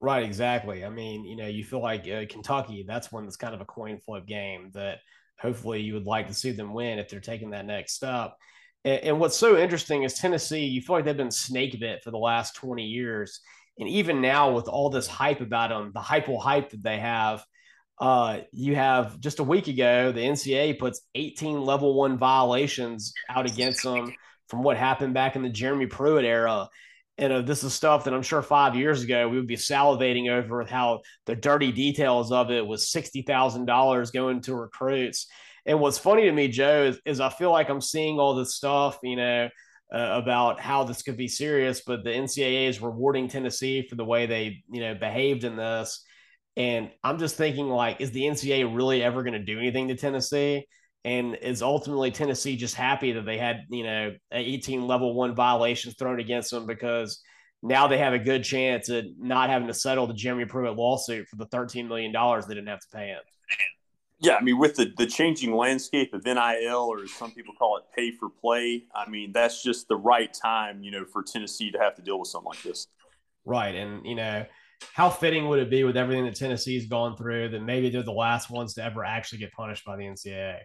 Right, 0.00 0.24
exactly. 0.24 0.82
I 0.82 0.88
mean, 0.88 1.26
you 1.26 1.36
know, 1.36 1.46
you 1.46 1.62
feel 1.62 1.82
like 1.82 2.08
uh, 2.08 2.24
Kentucky, 2.26 2.84
that's 2.88 3.12
one 3.12 3.24
that's 3.24 3.36
kind 3.36 3.54
of 3.54 3.60
a 3.60 3.66
coin 3.66 3.98
flip 3.98 4.26
game 4.26 4.70
that 4.72 5.00
hopefully 5.38 5.82
you 5.82 5.92
would 5.92 6.06
like 6.06 6.28
to 6.28 6.34
see 6.34 6.52
them 6.52 6.72
win 6.72 6.98
if 6.98 7.10
they're 7.10 7.20
taking 7.20 7.50
that 7.50 7.66
next 7.66 7.92
step. 7.92 8.32
And, 8.86 9.00
and 9.04 9.20
what's 9.20 9.36
so 9.36 9.58
interesting 9.58 10.04
is 10.04 10.14
Tennessee, 10.14 10.64
you 10.64 10.80
feel 10.80 10.96
like 10.96 11.04
they've 11.04 11.14
been 11.14 11.30
snake 11.30 11.78
bit 11.78 12.02
for 12.02 12.10
the 12.10 12.18
last 12.18 12.56
20 12.56 12.82
years. 12.82 13.40
And 13.78 13.90
even 13.90 14.22
now, 14.22 14.52
with 14.52 14.68
all 14.68 14.88
this 14.88 15.06
hype 15.06 15.42
about 15.42 15.68
them, 15.68 15.92
the 15.94 16.24
will 16.26 16.40
hype 16.40 16.70
that 16.70 16.82
they 16.82 16.98
have, 16.98 17.44
uh, 18.00 18.40
you 18.52 18.74
have 18.74 19.20
just 19.20 19.38
a 19.38 19.44
week 19.44 19.68
ago, 19.68 20.12
the 20.12 20.20
NCAA 20.20 20.78
puts 20.78 21.02
18 21.14 21.60
level 21.60 21.94
one 21.94 22.16
violations 22.16 23.12
out 23.28 23.44
against 23.44 23.82
them 23.82 24.14
from 24.50 24.62
what 24.62 24.76
happened 24.76 25.14
back 25.14 25.36
in 25.36 25.42
the 25.42 25.48
Jeremy 25.48 25.86
Pruitt 25.86 26.24
era. 26.24 26.68
And 27.16 27.32
uh, 27.32 27.42
this 27.42 27.62
is 27.62 27.72
stuff 27.72 28.04
that 28.04 28.14
I'm 28.14 28.22
sure 28.22 28.42
five 28.42 28.74
years 28.74 29.02
ago 29.02 29.28
we 29.28 29.36
would 29.36 29.46
be 29.46 29.56
salivating 29.56 30.30
over 30.30 30.64
how 30.64 31.00
the 31.26 31.36
dirty 31.36 31.70
details 31.70 32.32
of 32.32 32.50
it 32.50 32.66
was 32.66 32.90
$60,000 32.90 34.12
going 34.12 34.40
to 34.42 34.54
recruits. 34.54 35.26
And 35.66 35.80
what's 35.80 35.98
funny 35.98 36.22
to 36.22 36.32
me, 36.32 36.48
Joe, 36.48 36.84
is, 36.84 37.00
is 37.04 37.20
I 37.20 37.28
feel 37.28 37.52
like 37.52 37.68
I'm 37.68 37.80
seeing 37.80 38.18
all 38.18 38.34
this 38.34 38.54
stuff, 38.54 38.98
you 39.02 39.16
know, 39.16 39.48
uh, 39.92 40.20
about 40.22 40.60
how 40.60 40.84
this 40.84 41.02
could 41.02 41.16
be 41.16 41.28
serious, 41.28 41.82
but 41.86 42.04
the 42.04 42.10
NCAA 42.10 42.68
is 42.68 42.80
rewarding 42.80 43.28
Tennessee 43.28 43.86
for 43.86 43.96
the 43.96 44.04
way 44.04 44.26
they, 44.26 44.62
you 44.70 44.80
know, 44.80 44.94
behaved 44.94 45.44
in 45.44 45.56
this. 45.56 46.04
And 46.56 46.90
I'm 47.04 47.18
just 47.18 47.36
thinking, 47.36 47.68
like, 47.68 48.00
is 48.00 48.10
the 48.10 48.22
NCAA 48.22 48.74
really 48.74 49.02
ever 49.02 49.22
going 49.22 49.34
to 49.34 49.44
do 49.44 49.58
anything 49.58 49.88
to 49.88 49.96
Tennessee? 49.96 50.66
And 51.04 51.34
is 51.36 51.62
ultimately 51.62 52.10
Tennessee 52.10 52.56
just 52.56 52.74
happy 52.74 53.12
that 53.12 53.24
they 53.24 53.38
had, 53.38 53.62
you 53.70 53.84
know, 53.84 54.14
18 54.32 54.86
level 54.86 55.14
one 55.14 55.34
violations 55.34 55.94
thrown 55.94 56.20
against 56.20 56.50
them 56.50 56.66
because 56.66 57.22
now 57.62 57.86
they 57.86 57.98
have 57.98 58.12
a 58.12 58.18
good 58.18 58.44
chance 58.44 58.90
at 58.90 59.04
not 59.18 59.50
having 59.50 59.68
to 59.68 59.74
settle 59.74 60.06
the 60.06 60.14
Jeremy 60.14 60.44
Pruitt 60.44 60.76
lawsuit 60.76 61.26
for 61.28 61.36
the 61.36 61.46
$13 61.46 61.88
million 61.88 62.12
they 62.12 62.54
didn't 62.54 62.68
have 62.68 62.80
to 62.80 62.88
pay 62.92 63.08
him. 63.08 63.20
Yeah, 64.22 64.36
I 64.36 64.42
mean, 64.42 64.58
with 64.58 64.76
the, 64.76 64.92
the 64.98 65.06
changing 65.06 65.56
landscape 65.56 66.12
of 66.12 66.24
NIL, 66.24 66.76
or 66.76 67.06
some 67.06 67.32
people 67.32 67.54
call 67.58 67.78
it, 67.78 67.84
pay 67.96 68.10
for 68.10 68.28
play, 68.28 68.84
I 68.94 69.08
mean, 69.08 69.32
that's 69.32 69.62
just 69.62 69.88
the 69.88 69.96
right 69.96 70.30
time, 70.32 70.82
you 70.82 70.90
know, 70.90 71.06
for 71.06 71.22
Tennessee 71.22 71.70
to 71.70 71.78
have 71.78 71.94
to 71.94 72.02
deal 72.02 72.18
with 72.18 72.28
something 72.28 72.50
like 72.50 72.62
this. 72.62 72.86
Right. 73.46 73.74
And, 73.74 74.04
you 74.04 74.14
know, 74.14 74.44
how 74.92 75.08
fitting 75.08 75.48
would 75.48 75.58
it 75.58 75.70
be 75.70 75.84
with 75.84 75.96
everything 75.96 76.26
that 76.26 76.36
Tennessee's 76.36 76.86
gone 76.86 77.16
through 77.16 77.50
that 77.50 77.62
maybe 77.62 77.88
they're 77.88 78.02
the 78.02 78.12
last 78.12 78.50
ones 78.50 78.74
to 78.74 78.84
ever 78.84 79.04
actually 79.04 79.38
get 79.38 79.52
punished 79.52 79.86
by 79.86 79.96
the 79.96 80.04
NCAA? 80.04 80.58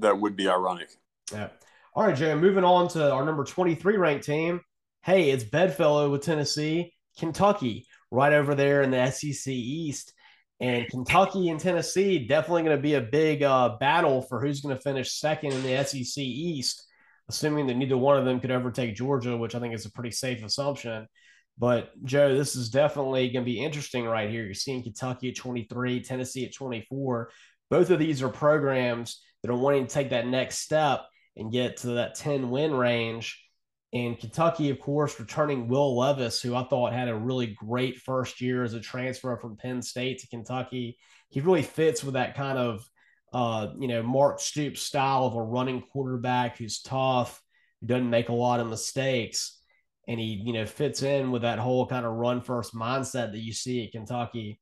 That 0.00 0.18
would 0.18 0.36
be 0.36 0.48
ironic. 0.48 0.90
Yeah. 1.32 1.48
All 1.94 2.06
right, 2.06 2.16
Jay, 2.16 2.34
moving 2.34 2.64
on 2.64 2.88
to 2.88 3.12
our 3.12 3.24
number 3.24 3.44
23 3.44 3.96
ranked 3.96 4.24
team. 4.24 4.60
Hey, 5.02 5.30
it's 5.30 5.44
Bedfellow 5.44 6.10
with 6.10 6.22
Tennessee, 6.22 6.92
Kentucky, 7.18 7.86
right 8.10 8.32
over 8.32 8.54
there 8.54 8.82
in 8.82 8.90
the 8.90 9.10
SEC 9.10 9.52
East. 9.52 10.12
And 10.60 10.88
Kentucky 10.88 11.50
and 11.50 11.60
Tennessee 11.60 12.26
definitely 12.26 12.62
going 12.64 12.76
to 12.76 12.82
be 12.82 12.94
a 12.94 13.00
big 13.00 13.42
uh, 13.42 13.76
battle 13.78 14.22
for 14.22 14.40
who's 14.40 14.60
going 14.60 14.76
to 14.76 14.82
finish 14.82 15.12
second 15.12 15.52
in 15.52 15.62
the 15.62 15.84
SEC 15.84 16.22
East, 16.22 16.84
assuming 17.28 17.68
that 17.68 17.76
neither 17.76 17.96
one 17.96 18.18
of 18.18 18.24
them 18.24 18.40
could 18.40 18.50
overtake 18.50 18.96
Georgia, 18.96 19.36
which 19.36 19.54
I 19.54 19.60
think 19.60 19.74
is 19.74 19.86
a 19.86 19.92
pretty 19.92 20.10
safe 20.10 20.44
assumption. 20.44 21.06
But 21.58 21.90
Joe, 22.04 22.36
this 22.36 22.56
is 22.56 22.70
definitely 22.70 23.30
going 23.30 23.44
to 23.44 23.50
be 23.50 23.62
interesting 23.64 24.04
right 24.04 24.30
here. 24.30 24.44
You're 24.44 24.54
seeing 24.54 24.82
Kentucky 24.82 25.30
at 25.30 25.36
23, 25.36 26.02
Tennessee 26.02 26.44
at 26.44 26.54
24. 26.54 27.30
Both 27.70 27.90
of 27.90 27.98
these 27.98 28.22
are 28.22 28.28
programs 28.28 29.20
that 29.42 29.50
are 29.50 29.56
wanting 29.56 29.86
to 29.86 29.92
take 29.92 30.10
that 30.10 30.26
next 30.26 30.58
step 30.58 31.06
and 31.36 31.52
get 31.52 31.78
to 31.78 31.88
that 31.88 32.14
10 32.14 32.50
win 32.50 32.74
range. 32.74 33.42
And 33.92 34.18
Kentucky, 34.18 34.70
of 34.70 34.80
course, 34.80 35.18
returning 35.18 35.68
Will 35.68 35.96
Levis, 35.96 36.42
who 36.42 36.54
I 36.54 36.64
thought 36.64 36.92
had 36.92 37.08
a 37.08 37.14
really 37.14 37.46
great 37.46 37.98
first 37.98 38.40
year 38.40 38.62
as 38.62 38.74
a 38.74 38.80
transfer 38.80 39.36
from 39.38 39.56
Penn 39.56 39.80
State 39.80 40.18
to 40.18 40.28
Kentucky. 40.28 40.98
He 41.30 41.40
really 41.40 41.62
fits 41.62 42.04
with 42.04 42.14
that 42.14 42.34
kind 42.34 42.58
of, 42.58 42.86
uh, 43.32 43.68
you 43.78 43.88
know, 43.88 44.02
Mark 44.02 44.40
Stoops 44.40 44.82
style 44.82 45.24
of 45.24 45.36
a 45.36 45.42
running 45.42 45.80
quarterback 45.80 46.58
who's 46.58 46.82
tough, 46.82 47.40
who 47.80 47.86
doesn't 47.86 48.10
make 48.10 48.28
a 48.28 48.34
lot 48.34 48.60
of 48.60 48.68
mistakes 48.68 49.58
and 50.08 50.18
he 50.18 50.42
you 50.44 50.54
know 50.54 50.66
fits 50.66 51.02
in 51.02 51.30
with 51.30 51.42
that 51.42 51.58
whole 51.58 51.86
kind 51.86 52.04
of 52.04 52.14
run 52.14 52.40
first 52.40 52.74
mindset 52.74 53.30
that 53.30 53.42
you 53.42 53.52
see 53.52 53.84
at 53.84 53.92
Kentucky 53.92 54.58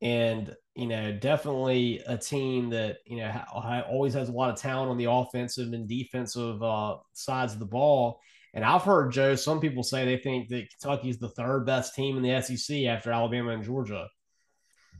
and 0.00 0.54
you 0.78 0.86
know 0.86 1.12
definitely 1.12 2.00
a 2.06 2.16
team 2.16 2.70
that 2.70 2.98
you 3.06 3.16
know 3.16 3.42
always 3.88 4.14
has 4.14 4.28
a 4.28 4.32
lot 4.32 4.50
of 4.50 4.56
talent 4.60 4.90
on 4.90 4.96
the 4.96 5.10
offensive 5.10 5.72
and 5.72 5.88
defensive 5.88 6.62
uh, 6.62 6.96
sides 7.12 7.52
of 7.52 7.58
the 7.58 7.66
ball. 7.66 8.20
And 8.54 8.64
I've 8.64 8.82
heard 8.82 9.12
Joe 9.12 9.34
some 9.34 9.60
people 9.60 9.82
say 9.82 10.04
they 10.04 10.16
think 10.16 10.48
that 10.48 10.70
Kentucky 10.70 11.10
is 11.10 11.18
the 11.18 11.28
third 11.28 11.66
best 11.66 11.94
team 11.94 12.16
in 12.16 12.22
the 12.22 12.40
SEC 12.40 12.84
after 12.84 13.12
Alabama 13.12 13.50
and 13.50 13.64
Georgia. 13.64 14.08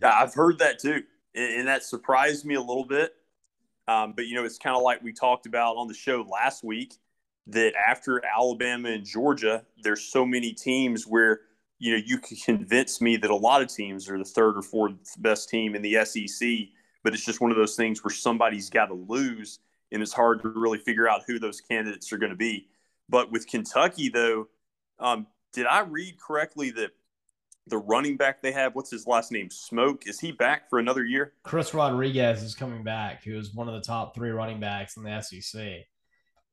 Yeah 0.02 0.14
I've 0.14 0.34
heard 0.34 0.58
that 0.58 0.78
too 0.80 1.02
and 1.34 1.68
that 1.68 1.84
surprised 1.84 2.44
me 2.44 2.54
a 2.54 2.60
little 2.60 2.86
bit. 2.86 3.12
Um, 3.86 4.12
but 4.14 4.26
you 4.26 4.34
know 4.34 4.44
it's 4.44 4.58
kind 4.58 4.76
of 4.76 4.82
like 4.82 5.02
we 5.02 5.12
talked 5.12 5.46
about 5.46 5.76
on 5.76 5.88
the 5.88 5.94
show 5.94 6.26
last 6.30 6.62
week 6.62 6.94
that 7.46 7.72
after 7.74 8.22
Alabama 8.24 8.90
and 8.90 9.04
Georgia, 9.04 9.64
there's 9.82 10.02
so 10.02 10.26
many 10.26 10.52
teams 10.52 11.06
where 11.06 11.40
you 11.78 11.92
know 11.92 12.02
you 12.04 12.18
can 12.18 12.36
convince 12.36 13.00
me 13.00 13.16
that 13.16 13.30
a 13.30 13.36
lot 13.36 13.62
of 13.62 13.68
teams 13.68 14.08
are 14.08 14.18
the 14.18 14.24
third 14.24 14.56
or 14.56 14.62
fourth 14.62 14.94
best 15.18 15.48
team 15.48 15.74
in 15.74 15.82
the 15.82 16.04
SEC, 16.04 16.48
but 17.02 17.14
it's 17.14 17.24
just 17.24 17.40
one 17.40 17.50
of 17.50 17.56
those 17.56 17.76
things 17.76 18.02
where 18.02 18.12
somebody's 18.12 18.70
got 18.70 18.86
to 18.86 18.94
lose, 18.94 19.60
and 19.92 20.02
it's 20.02 20.12
hard 20.12 20.42
to 20.42 20.48
really 20.48 20.78
figure 20.78 21.08
out 21.08 21.22
who 21.26 21.38
those 21.38 21.60
candidates 21.60 22.12
are 22.12 22.18
going 22.18 22.30
to 22.30 22.36
be. 22.36 22.68
But 23.08 23.30
with 23.30 23.46
Kentucky, 23.46 24.08
though, 24.08 24.48
um, 24.98 25.26
did 25.52 25.66
I 25.66 25.80
read 25.80 26.20
correctly 26.20 26.70
that 26.72 26.90
the 27.66 27.78
running 27.78 28.16
back 28.16 28.42
they 28.42 28.52
have, 28.52 28.74
what's 28.74 28.90
his 28.90 29.06
last 29.06 29.32
name? 29.32 29.50
Smoke. 29.50 30.06
Is 30.06 30.20
he 30.20 30.32
back 30.32 30.68
for 30.68 30.78
another 30.78 31.04
year? 31.04 31.34
Chris 31.42 31.74
Rodriguez 31.74 32.42
is 32.42 32.54
coming 32.54 32.82
back, 32.82 33.24
who 33.24 33.36
is 33.36 33.54
one 33.54 33.68
of 33.68 33.74
the 33.74 33.80
top 33.80 34.14
three 34.14 34.30
running 34.30 34.60
backs 34.60 34.96
in 34.96 35.02
the 35.02 35.20
SEC. 35.20 35.86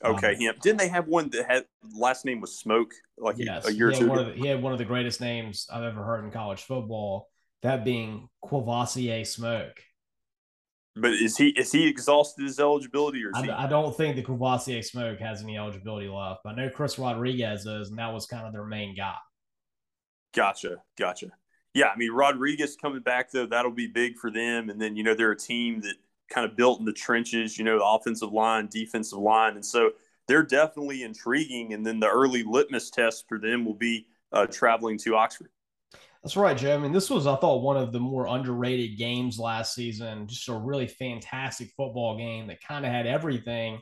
Okay, 0.06 0.34
um, 0.34 0.40
him. 0.40 0.56
Didn't 0.62 0.80
they 0.80 0.88
have 0.88 1.08
one 1.08 1.30
that 1.30 1.46
had 1.50 1.66
last 1.96 2.26
name 2.26 2.42
was 2.42 2.58
Smoke 2.58 2.92
like 3.18 3.38
yes, 3.38 3.68
a 3.68 3.74
year 3.74 3.90
or 3.90 3.94
two? 3.94 4.12
Ago? 4.12 4.24
The, 4.26 4.34
he 4.34 4.48
had 4.48 4.62
one 4.62 4.72
of 4.74 4.80
the 4.80 4.86
greatest 4.86 5.22
names 5.22 5.68
I've 5.72 5.84
ever 5.84 6.04
heard 6.04 6.24
in 6.24 6.32
college 6.32 6.64
football. 6.64 7.30
That 7.62 7.84
being 7.84 8.30
Kavosiey 8.44 9.26
Smoke. 9.26 9.82
But 10.96 11.12
is 11.12 11.36
he 11.36 11.50
is 11.50 11.72
he 11.72 11.88
exhausted 11.88 12.44
his 12.44 12.60
eligibility 12.60 13.24
or? 13.24 13.32
I, 13.34 13.42
he... 13.42 13.50
I, 13.50 13.68
don't 13.68 13.96
think 13.96 14.16
the 14.16 14.24
Kavosiey 14.24 14.84
Smoke 14.84 15.20
has 15.20 15.42
any 15.42 15.58
eligibility 15.58 16.08
left. 16.08 16.42
I 16.46 16.54
know 16.54 16.70
Chris 16.70 16.98
Rodriguez 16.98 17.66
is, 17.66 17.90
and 17.90 18.00
that 18.00 18.14
was 18.14 18.26
kind 18.26 18.46
of 18.48 18.54
their 18.54 18.66
main 18.66 18.96
guy. 18.96 19.16
Gotcha, 20.34 20.78
gotcha. 20.98 21.32
Yeah, 21.74 21.88
I 21.88 21.98
mean 21.98 22.12
Rodriguez 22.12 22.78
coming 22.82 23.02
back 23.02 23.32
though 23.32 23.46
that'll 23.46 23.72
be 23.72 23.88
big 23.88 24.18
for 24.18 24.32
them, 24.32 24.70
and 24.70 24.82
then 24.82 24.96
you 24.96 25.04
know 25.04 25.14
they're 25.14 25.32
a 25.32 25.38
team 25.38 25.82
that 25.82 25.96
kind 26.30 26.50
of 26.50 26.56
built 26.58 26.80
in 26.80 26.86
the 26.86 26.94
trenches, 26.94 27.58
you 27.58 27.64
know, 27.64 27.78
the 27.78 27.86
offensive 27.86 28.32
line, 28.32 28.68
defensive 28.72 29.20
line. 29.20 29.56
And 29.56 29.66
so 29.66 29.92
they're 30.28 30.44
definitely 30.44 31.04
intriguing. 31.04 31.74
And 31.74 31.86
then 31.86 32.00
the 32.00 32.10
early 32.10 32.44
litmus 32.44 32.90
test 32.90 33.26
for 33.28 33.40
them 33.40 33.66
will 33.66 33.76
be 33.76 34.08
uh, 34.32 34.48
traveling 34.48 34.98
to 35.00 35.16
Oxford. 35.16 35.50
That's 36.24 36.36
right, 36.36 36.58
Joe. 36.58 36.74
I 36.74 36.78
mean, 36.80 36.92
this 36.92 37.12
was, 37.12 37.28
I 37.28 37.36
thought, 37.36 37.62
one 37.62 37.78
of 37.78 37.92
the 37.92 38.00
more 38.00 38.26
underrated 38.26 38.98
games 38.98 39.38
last 39.38 39.76
season. 39.76 40.28
Just 40.28 40.50
a 40.50 40.54
really 40.54 40.88
fantastic 40.88 41.70
football 41.78 42.18
game 42.18 42.48
that 42.48 42.64
kind 42.68 42.84
of 42.84 42.92
had 42.92 43.06
everything. 43.06 43.80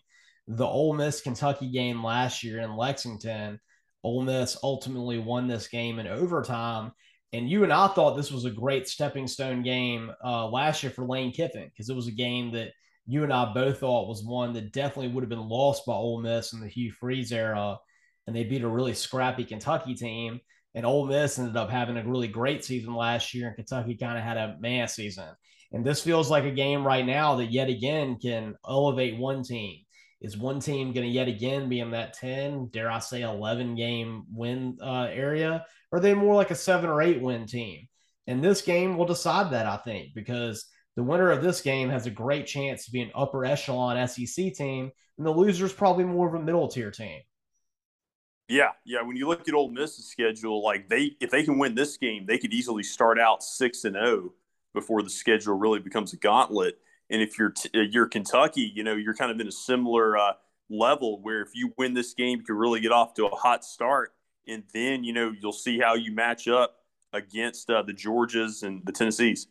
The 0.48 0.66
Ole 0.66 0.94
Miss 0.94 1.22
Kentucky 1.22 1.72
game 1.72 2.04
last 2.04 2.44
year 2.44 2.60
in 2.60 2.76
Lexington, 2.76 3.62
Ole 4.04 4.24
Miss 4.24 4.58
ultimately 4.62 5.18
won 5.18 5.48
this 5.48 5.70
game 5.70 6.00
in 6.00 6.08
overtime. 6.08 6.92
And 7.34 7.50
you 7.50 7.64
and 7.64 7.74
I 7.74 7.88
thought 7.88 8.16
this 8.16 8.32
was 8.32 8.46
a 8.46 8.52
great 8.52 8.88
stepping 8.88 9.26
stone 9.28 9.64
game 9.64 10.12
uh, 10.24 10.48
last 10.48 10.84
year 10.84 10.92
for 10.92 11.04
Lane 11.04 11.32
Kiffin 11.32 11.66
because 11.66 11.90
it 11.90 11.96
was 11.96 12.08
a 12.08 12.12
game 12.12 12.52
that 12.52 12.70
you 13.08 13.24
and 13.24 13.34
I 13.34 13.52
both 13.52 13.80
thought 13.80 14.08
was 14.08 14.24
one 14.24 14.54
that 14.54 14.72
definitely 14.72 15.10
would 15.10 15.24
have 15.24 15.30
been 15.30 15.50
lost 15.50 15.86
by 15.86 15.94
Ole 15.94 16.22
Miss 16.22 16.54
in 16.54 16.62
the 16.62 16.68
Hugh 16.68 16.92
Freeze 16.92 17.32
era. 17.32 17.78
And 18.28 18.36
they 18.36 18.44
beat 18.44 18.62
a 18.62 18.68
really 18.68 18.94
scrappy 18.94 19.44
Kentucky 19.44 19.96
team. 19.96 20.40
And 20.76 20.86
Ole 20.86 21.08
Miss 21.08 21.40
ended 21.40 21.58
up 21.58 21.70
having 21.70 21.98
a 21.98 22.08
really 22.08 22.28
great 22.28 22.64
season 22.64 22.96
last 22.96 23.34
year, 23.34 23.48
and 23.48 23.56
Kentucky 23.56 23.96
kind 23.96 24.18
of 24.18 24.24
had 24.24 24.38
a 24.38 24.56
man 24.60 24.88
season. 24.88 25.30
And 25.72 25.84
this 25.84 26.02
feels 26.02 26.32
like 26.32 26.46
a 26.46 26.52
game 26.52 26.86
right 26.86 27.06
now 27.06 27.36
that 27.36 27.52
yet 27.52 27.68
again 27.68 28.18
can 28.20 28.56
elevate 28.68 29.18
one 29.18 29.44
team. 29.44 29.83
Is 30.24 30.38
one 30.38 30.62
team 30.62 30.94
going 30.94 31.06
to 31.06 31.14
yet 31.14 31.28
again 31.28 31.68
be 31.68 31.82
in 31.82 31.92
that 31.92 32.14
10, 32.14 32.68
dare 32.68 32.90
I 32.90 33.00
say, 33.00 33.24
11 33.24 33.76
game 33.76 34.24
win 34.32 34.78
uh, 34.82 35.10
area? 35.12 35.66
Or 35.92 35.98
are 35.98 36.02
they 36.02 36.14
more 36.14 36.34
like 36.34 36.50
a 36.50 36.56
seven 36.56 36.90
or 36.90 37.02
eight 37.02 37.22
win 37.22 37.46
team? 37.46 37.88
And 38.26 38.42
this 38.42 38.62
game 38.62 38.98
will 38.98 39.06
decide 39.06 39.52
that, 39.52 39.66
I 39.66 39.76
think, 39.76 40.16
because 40.16 40.66
the 40.96 41.04
winner 41.04 41.30
of 41.30 41.44
this 41.44 41.60
game 41.60 41.90
has 41.90 42.06
a 42.06 42.10
great 42.12 42.48
chance 42.48 42.86
to 42.86 42.92
be 42.92 43.02
an 43.02 43.12
upper 43.14 43.44
echelon 43.44 44.08
SEC 44.08 44.54
team, 44.54 44.92
and 45.18 45.28
the 45.28 45.32
loser 45.32 45.66
is 45.66 45.74
probably 45.74 46.06
more 46.06 46.30
of 46.30 46.36
a 46.36 46.44
middle 46.44 46.70
tier 46.70 46.90
team. 46.90 47.20
Yeah, 48.48 48.70
yeah. 48.86 49.02
When 49.02 49.18
you 49.18 49.28
look 49.28 49.48
at 49.48 49.54
Ole 49.54 49.72
Miss's 49.72 50.06
schedule, 50.06 50.64
like 50.64 50.88
they, 50.88 51.18
if 51.20 51.32
they 51.32 51.44
can 51.44 51.58
win 51.58 51.76
this 51.76 51.98
game, 51.98 52.26
they 52.26 52.38
could 52.38 52.54
easily 52.54 52.84
start 52.84 53.20
out 53.20 53.44
six 53.44 53.84
and 53.84 53.96
zero 53.96 54.06
oh 54.08 54.34
before 54.74 55.02
the 55.02 55.10
schedule 55.10 55.56
really 55.56 55.80
becomes 55.80 56.14
a 56.14 56.18
gauntlet. 56.18 56.78
And 57.14 57.22
if 57.22 57.38
you're 57.38 57.52
t- 57.52 57.70
you're 57.74 58.08
Kentucky, 58.08 58.72
you 58.74 58.84
know 58.84 58.96
you're 58.96 59.14
kind 59.14 59.32
of 59.32 59.40
in 59.40 59.48
a 59.48 59.52
similar 59.52 60.18
uh, 60.18 60.34
level 60.70 61.22
where 61.22 61.42
if 61.42 61.50
you 61.54 61.72
win 61.78 61.94
this 61.94 62.16
game, 62.16 62.40
you 62.40 62.44
can 62.44 62.56
really 62.56 62.80
get 62.80 62.92
off 62.92 63.14
to 63.14 63.28
a 63.28 63.36
hot 63.36 63.64
start, 63.64 64.14
and 64.48 64.64
then 64.74 65.04
you 65.04 65.14
know 65.14 65.32
you'll 65.40 65.54
see 65.54 65.80
how 65.80 65.94
you 65.94 66.12
match 66.12 66.48
up 66.48 66.78
against 67.14 67.70
uh, 67.70 67.84
the 67.84 67.94
Georgias 67.94 68.64
and 68.64 68.82
the 68.84 68.92
Tennessees. 68.92 69.48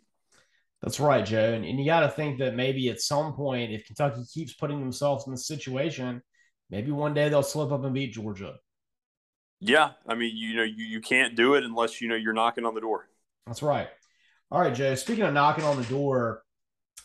That's 0.83 0.99
right, 0.99 1.25
Joe. 1.25 1.53
And, 1.53 1.65
and 1.65 1.79
you 1.79 1.87
got 1.87 2.01
to 2.01 2.09
think 2.09 2.41
that 2.41 2.57
maybe 2.57 2.89
at 2.89 3.01
some 3.01 3.35
point, 3.35 3.71
if 3.71 3.87
Kentucky 3.87 4.25
keeps 4.35 4.55
putting 4.55 4.81
themselves 4.81 5.27
in 5.29 5.33
the 5.33 5.39
situation, 5.39 6.21
maybe 6.69 6.91
one 6.91 7.15
day 7.15 7.29
they'll 7.29 7.45
slip 7.45 7.71
up 7.71 7.85
and 7.85 7.95
beat 7.95 8.13
Georgia. 8.13 8.57
Yeah, 9.61 9.93
I 10.09 10.17
mean, 10.17 10.37
you 10.37 10.57
know, 10.57 10.65
you, 10.65 10.85
you 10.85 11.01
can't 11.01 11.37
do 11.37 11.55
it 11.55 11.63
unless 11.63 12.01
you 12.01 12.09
know 12.09 12.17
you're 12.17 12.33
knocking 12.33 12.67
on 12.67 12.75
the 12.75 12.81
door. 12.81 13.09
That's 13.47 13.63
right. 13.63 13.89
All 14.51 14.61
right, 14.61 14.75
Joe. 14.75 14.97
Speaking 14.97 15.23
of 15.23 15.33
knocking 15.33 15.63
on 15.63 15.77
the 15.77 15.85
door, 15.85 16.43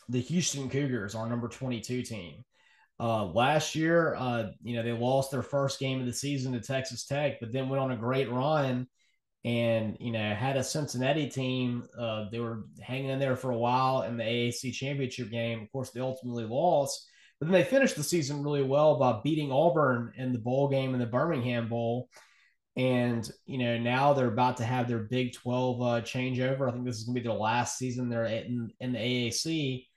the 0.08 0.20
Houston 0.20 0.70
Cougars, 0.70 1.14
our 1.14 1.28
number 1.28 1.48
22 1.48 2.02
team. 2.02 2.44
Uh, 3.00 3.26
last 3.26 3.74
year, 3.74 4.14
uh, 4.16 4.50
you 4.62 4.74
know, 4.74 4.82
they 4.82 4.92
lost 4.92 5.30
their 5.30 5.42
first 5.42 5.78
game 5.78 6.00
of 6.00 6.06
the 6.06 6.12
season 6.12 6.52
to 6.52 6.60
Texas 6.60 7.06
Tech, 7.06 7.38
but 7.40 7.52
then 7.52 7.68
went 7.68 7.82
on 7.82 7.92
a 7.92 7.96
great 7.96 8.30
run 8.30 8.88
and, 9.44 9.96
you 10.00 10.10
know, 10.10 10.34
had 10.34 10.56
a 10.56 10.64
Cincinnati 10.64 11.28
team. 11.28 11.84
Uh, 11.96 12.26
they 12.32 12.40
were 12.40 12.64
hanging 12.80 13.10
in 13.10 13.20
there 13.20 13.36
for 13.36 13.52
a 13.52 13.58
while 13.58 14.02
in 14.02 14.16
the 14.16 14.24
AAC 14.24 14.72
championship 14.72 15.30
game. 15.30 15.62
Of 15.62 15.70
course, 15.70 15.90
they 15.90 16.00
ultimately 16.00 16.44
lost, 16.44 17.08
but 17.38 17.46
then 17.46 17.52
they 17.52 17.64
finished 17.64 17.94
the 17.94 18.02
season 18.02 18.42
really 18.42 18.64
well 18.64 18.98
by 18.98 19.20
beating 19.22 19.52
Auburn 19.52 20.12
in 20.16 20.32
the 20.32 20.40
bowl 20.40 20.68
game 20.68 20.92
in 20.92 21.00
the 21.00 21.06
Birmingham 21.06 21.68
Bowl. 21.68 22.08
And, 22.76 23.28
you 23.46 23.58
know, 23.58 23.78
now 23.78 24.12
they're 24.12 24.28
about 24.28 24.56
to 24.58 24.64
have 24.64 24.88
their 24.88 24.98
Big 24.98 25.34
12 25.34 25.82
uh, 25.82 25.84
changeover. 26.02 26.68
I 26.68 26.72
think 26.72 26.84
this 26.84 26.96
is 26.96 27.04
going 27.04 27.14
to 27.16 27.20
be 27.20 27.28
their 27.28 27.36
last 27.36 27.76
season 27.76 28.08
they're 28.08 28.26
in, 28.26 28.70
in 28.80 28.92
the 28.92 28.98
AAC. 28.98 29.87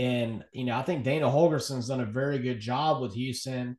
And, 0.00 0.42
you 0.52 0.64
know, 0.64 0.78
I 0.78 0.82
think 0.82 1.04
Dana 1.04 1.26
Holgorsen's 1.26 1.88
done 1.88 2.00
a 2.00 2.06
very 2.06 2.38
good 2.38 2.58
job 2.58 3.02
with 3.02 3.12
Houston. 3.12 3.76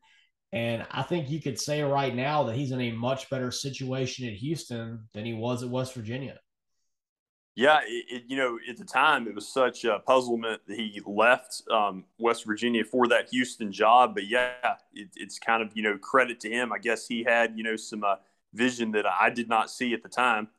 And 0.54 0.86
I 0.92 1.02
think 1.02 1.32
you 1.32 1.42
could 1.42 1.60
say 1.60 1.82
right 1.82 2.14
now 2.14 2.44
that 2.44 2.56
he's 2.56 2.72
in 2.72 2.80
a 2.80 2.92
much 2.92 3.28
better 3.32 3.50
situation 3.50 4.28
at 4.28 4.36
Houston 4.36 5.08
than 5.16 5.26
he 5.26 5.34
was 5.34 5.64
at 5.64 5.70
West 5.70 5.96
Virginia. 5.96 6.40
Yeah, 7.56 7.80
it, 7.84 8.06
it, 8.10 8.24
you 8.28 8.38
know, 8.38 8.60
at 8.70 8.78
the 8.78 8.86
time 8.86 9.28
it 9.28 9.34
was 9.34 9.52
such 9.52 9.84
a 9.84 9.98
puzzlement 9.98 10.62
that 10.68 10.78
he 10.78 11.02
left 11.08 11.64
um, 11.72 12.06
West 12.20 12.46
Virginia 12.46 12.84
for 12.84 13.08
that 13.08 13.30
Houston 13.32 13.72
job. 13.72 14.14
But 14.14 14.28
yeah, 14.28 14.76
it, 14.94 15.10
it's 15.16 15.40
kind 15.40 15.64
of 15.64 15.76
you 15.76 15.82
know 15.82 15.98
credit 15.98 16.40
to 16.42 16.50
him. 16.50 16.72
I 16.72 16.78
guess 16.78 17.08
he 17.08 17.24
had 17.24 17.58
you 17.58 17.64
know 17.64 17.76
some 17.76 18.04
uh, 18.04 18.16
vision 18.54 18.92
that 18.92 19.06
I 19.06 19.32
did 19.32 19.50
not 19.50 19.72
see 19.72 19.94
at 19.94 20.04
the 20.04 20.10
time. 20.10 20.50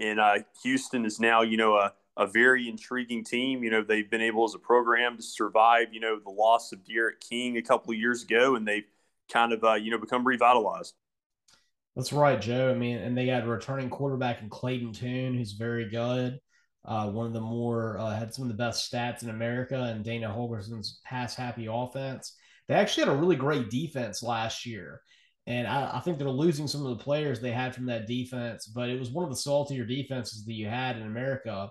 And 0.00 0.20
uh, 0.20 0.38
Houston 0.62 1.04
is 1.04 1.18
now, 1.18 1.42
you 1.42 1.56
know, 1.56 1.74
a, 1.74 1.92
a 2.18 2.26
very 2.26 2.68
intriguing 2.68 3.24
team. 3.24 3.62
You 3.62 3.70
know, 3.70 3.82
they've 3.82 4.10
been 4.10 4.20
able 4.20 4.44
as 4.44 4.54
a 4.54 4.58
program 4.58 5.16
to 5.16 5.22
survive, 5.22 5.94
you 5.94 6.00
know, 6.00 6.18
the 6.18 6.30
loss 6.30 6.72
of 6.72 6.84
D'Eriq 6.84 7.20
King 7.20 7.56
a 7.56 7.62
couple 7.62 7.92
of 7.92 7.98
years 7.98 8.24
ago, 8.24 8.56
and 8.56 8.66
they've 8.66 8.86
kind 9.32 9.52
of, 9.52 9.64
uh, 9.64 9.74
you 9.74 9.90
know, 9.90 9.98
become 9.98 10.26
revitalized. 10.26 10.94
That's 11.94 12.12
right, 12.12 12.40
Joe. 12.40 12.70
I 12.70 12.74
mean, 12.74 12.98
and 12.98 13.16
they 13.16 13.26
got 13.26 13.44
a 13.44 13.48
returning 13.48 13.88
quarterback 13.88 14.42
in 14.42 14.50
Clayton 14.50 14.92
Tune, 14.92 15.34
who's 15.34 15.52
very 15.52 15.88
good. 15.88 16.38
Uh, 16.84 17.08
one 17.08 17.26
of 17.26 17.32
the 17.32 17.40
more 17.40 17.98
uh, 17.98 18.16
had 18.16 18.34
some 18.34 18.44
of 18.44 18.48
the 18.48 18.54
best 18.54 18.90
stats 18.90 19.22
in 19.22 19.30
America, 19.30 19.80
and 19.80 20.04
Dana 20.04 20.28
Holgorsen's 20.28 21.00
pass 21.04 21.34
happy 21.34 21.66
offense. 21.70 22.36
They 22.66 22.74
actually 22.74 23.04
had 23.04 23.14
a 23.14 23.18
really 23.18 23.36
great 23.36 23.70
defense 23.70 24.22
last 24.22 24.66
year. 24.66 25.00
And 25.46 25.66
I, 25.66 25.96
I, 25.96 26.00
think 26.00 26.18
they're 26.18 26.28
losing 26.28 26.68
some 26.68 26.84
of 26.84 26.96
the 26.96 27.02
players 27.02 27.40
they 27.40 27.52
had 27.52 27.74
from 27.74 27.86
that 27.86 28.06
defense, 28.06 28.66
but 28.66 28.90
it 28.90 28.98
was 28.98 29.10
one 29.10 29.24
of 29.24 29.30
the 29.30 29.36
saltier 29.36 29.86
defenses 29.86 30.44
that 30.44 30.52
you 30.52 30.68
had 30.68 30.96
in 30.96 31.04
America. 31.04 31.70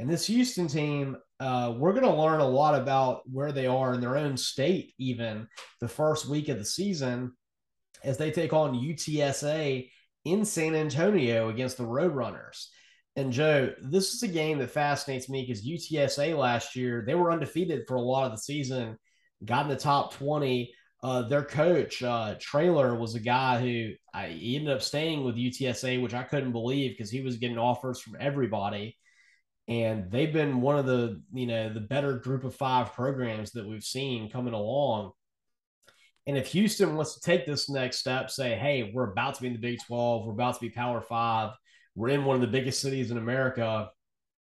And 0.00 0.08
this 0.08 0.26
Houston 0.28 0.66
team, 0.66 1.18
uh, 1.40 1.74
we're 1.76 1.92
going 1.92 2.04
to 2.04 2.14
learn 2.14 2.40
a 2.40 2.48
lot 2.48 2.74
about 2.74 3.20
where 3.30 3.52
they 3.52 3.66
are 3.66 3.92
in 3.92 4.00
their 4.00 4.16
own 4.16 4.34
state, 4.34 4.94
even 4.98 5.46
the 5.80 5.88
first 5.88 6.26
week 6.26 6.48
of 6.48 6.58
the 6.58 6.64
season, 6.64 7.32
as 8.02 8.16
they 8.16 8.30
take 8.30 8.54
on 8.54 8.80
UTSA 8.80 9.90
in 10.24 10.44
San 10.46 10.74
Antonio 10.74 11.50
against 11.50 11.76
the 11.76 11.84
Roadrunners. 11.84 12.68
And 13.14 13.30
Joe, 13.30 13.74
this 13.82 14.14
is 14.14 14.22
a 14.22 14.28
game 14.28 14.58
that 14.60 14.70
fascinates 14.70 15.28
me 15.28 15.44
because 15.46 15.66
UTSA 15.66 16.34
last 16.34 16.76
year, 16.76 17.04
they 17.06 17.14
were 17.14 17.30
undefeated 17.30 17.82
for 17.86 17.96
a 17.96 18.00
lot 18.00 18.24
of 18.24 18.32
the 18.32 18.38
season, 18.38 18.96
got 19.44 19.66
in 19.66 19.68
the 19.68 19.76
top 19.76 20.14
20 20.14 20.72
uh, 21.02 21.22
their 21.22 21.42
coach 21.42 22.02
uh, 22.02 22.34
Traylor 22.38 22.94
was 22.94 23.14
a 23.14 23.20
guy 23.20 23.60
who 23.60 23.92
I, 24.12 24.26
he 24.26 24.56
ended 24.56 24.74
up 24.74 24.82
staying 24.82 25.24
with 25.24 25.36
UTSA, 25.36 26.02
which 26.02 26.12
I 26.14 26.24
couldn't 26.24 26.52
believe 26.52 26.90
because 26.90 27.10
he 27.10 27.22
was 27.22 27.38
getting 27.38 27.58
offers 27.58 28.00
from 28.00 28.16
everybody, 28.20 28.98
and 29.70 30.10
they've 30.10 30.32
been 30.32 30.60
one 30.60 30.76
of 30.76 30.84
the 30.84 31.22
you 31.32 31.46
know 31.46 31.72
the 31.72 31.80
better 31.80 32.14
group 32.14 32.44
of 32.44 32.54
five 32.54 32.92
programs 32.92 33.52
that 33.52 33.66
we've 33.66 33.84
seen 33.84 34.28
coming 34.28 34.52
along. 34.52 35.12
And 36.26 36.36
if 36.36 36.48
Houston 36.48 36.96
wants 36.96 37.14
to 37.14 37.20
take 37.20 37.46
this 37.46 37.70
next 37.70 37.98
step, 37.98 38.30
say, 38.30 38.54
hey, 38.54 38.92
we're 38.92 39.10
about 39.10 39.36
to 39.36 39.40
be 39.40 39.46
in 39.46 39.54
the 39.54 39.58
Big 39.58 39.78
12, 39.86 40.26
we're 40.26 40.32
about 40.32 40.54
to 40.54 40.60
be 40.60 40.68
Power 40.68 41.00
Five, 41.00 41.52
we're 41.94 42.10
in 42.10 42.24
one 42.24 42.34
of 42.34 42.42
the 42.42 42.46
biggest 42.46 42.80
cities 42.80 43.10
in 43.10 43.16
America, 43.16 43.90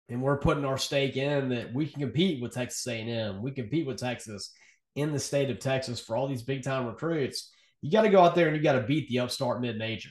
and 0.09 0.23
we're 0.23 0.39
putting 0.39 0.65
our 0.65 0.79
stake 0.79 1.17
in 1.17 1.51
that 1.51 1.75
we 1.75 1.87
can 1.87 2.01
compete 2.01 2.41
with 2.41 2.55
Texas 2.55 2.87
A&M, 2.87 3.43
we 3.43 3.51
compete 3.51 3.87
with 3.87 3.99
Texas 3.99 4.53
in 4.95 5.13
the 5.13 5.19
state 5.19 5.51
of 5.51 5.59
Texas 5.59 6.01
for 6.01 6.17
all 6.17 6.27
these 6.27 6.43
big 6.43 6.63
time 6.63 6.87
recruits, 6.87 7.53
you 7.83 7.93
got 7.93 8.03
to 8.03 8.09
go 8.09 8.21
out 8.21 8.35
there 8.35 8.49
and 8.49 8.57
you 8.57 8.63
got 8.63 8.73
to 8.73 8.83
beat 8.83 9.09
the 9.09 9.21
upstart 9.21 9.61
mid 9.61 9.79
major. 9.79 10.11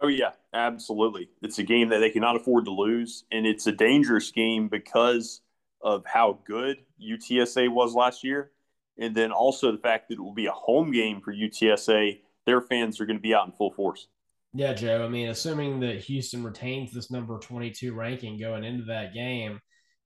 Oh 0.00 0.08
yeah, 0.08 0.32
absolutely. 0.52 1.30
It's 1.42 1.58
a 1.58 1.62
game 1.62 1.88
that 1.88 1.98
they 1.98 2.10
cannot 2.10 2.36
afford 2.36 2.64
to 2.66 2.70
lose, 2.70 3.24
and 3.30 3.46
it's 3.46 3.66
a 3.66 3.72
dangerous 3.72 4.30
game 4.30 4.68
because 4.68 5.40
of 5.82 6.04
how 6.06 6.40
good 6.46 6.78
UTSA 7.00 7.72
was 7.72 7.94
last 7.94 8.24
year, 8.24 8.50
and 8.98 9.14
then 9.14 9.32
also 9.32 9.72
the 9.72 9.78
fact 9.78 10.08
that 10.08 10.14
it 10.14 10.20
will 10.20 10.34
be 10.34 10.46
a 10.46 10.52
home 10.52 10.90
game 10.90 11.20
for 11.20 11.32
UTSA. 11.32 12.20
Their 12.46 12.60
fans 12.60 13.00
are 13.00 13.06
going 13.06 13.18
to 13.18 13.22
be 13.22 13.34
out 13.34 13.46
in 13.46 13.52
full 13.52 13.72
force. 13.72 14.08
Yeah, 14.52 14.72
Joe. 14.72 15.04
I 15.04 15.08
mean, 15.08 15.28
assuming 15.28 15.80
that 15.80 15.98
Houston 16.04 16.44
retains 16.44 16.92
this 16.92 17.10
number 17.10 17.38
22 17.38 17.92
ranking 17.92 18.38
going 18.38 18.62
into 18.62 18.84
that 18.84 19.12
game, 19.12 19.60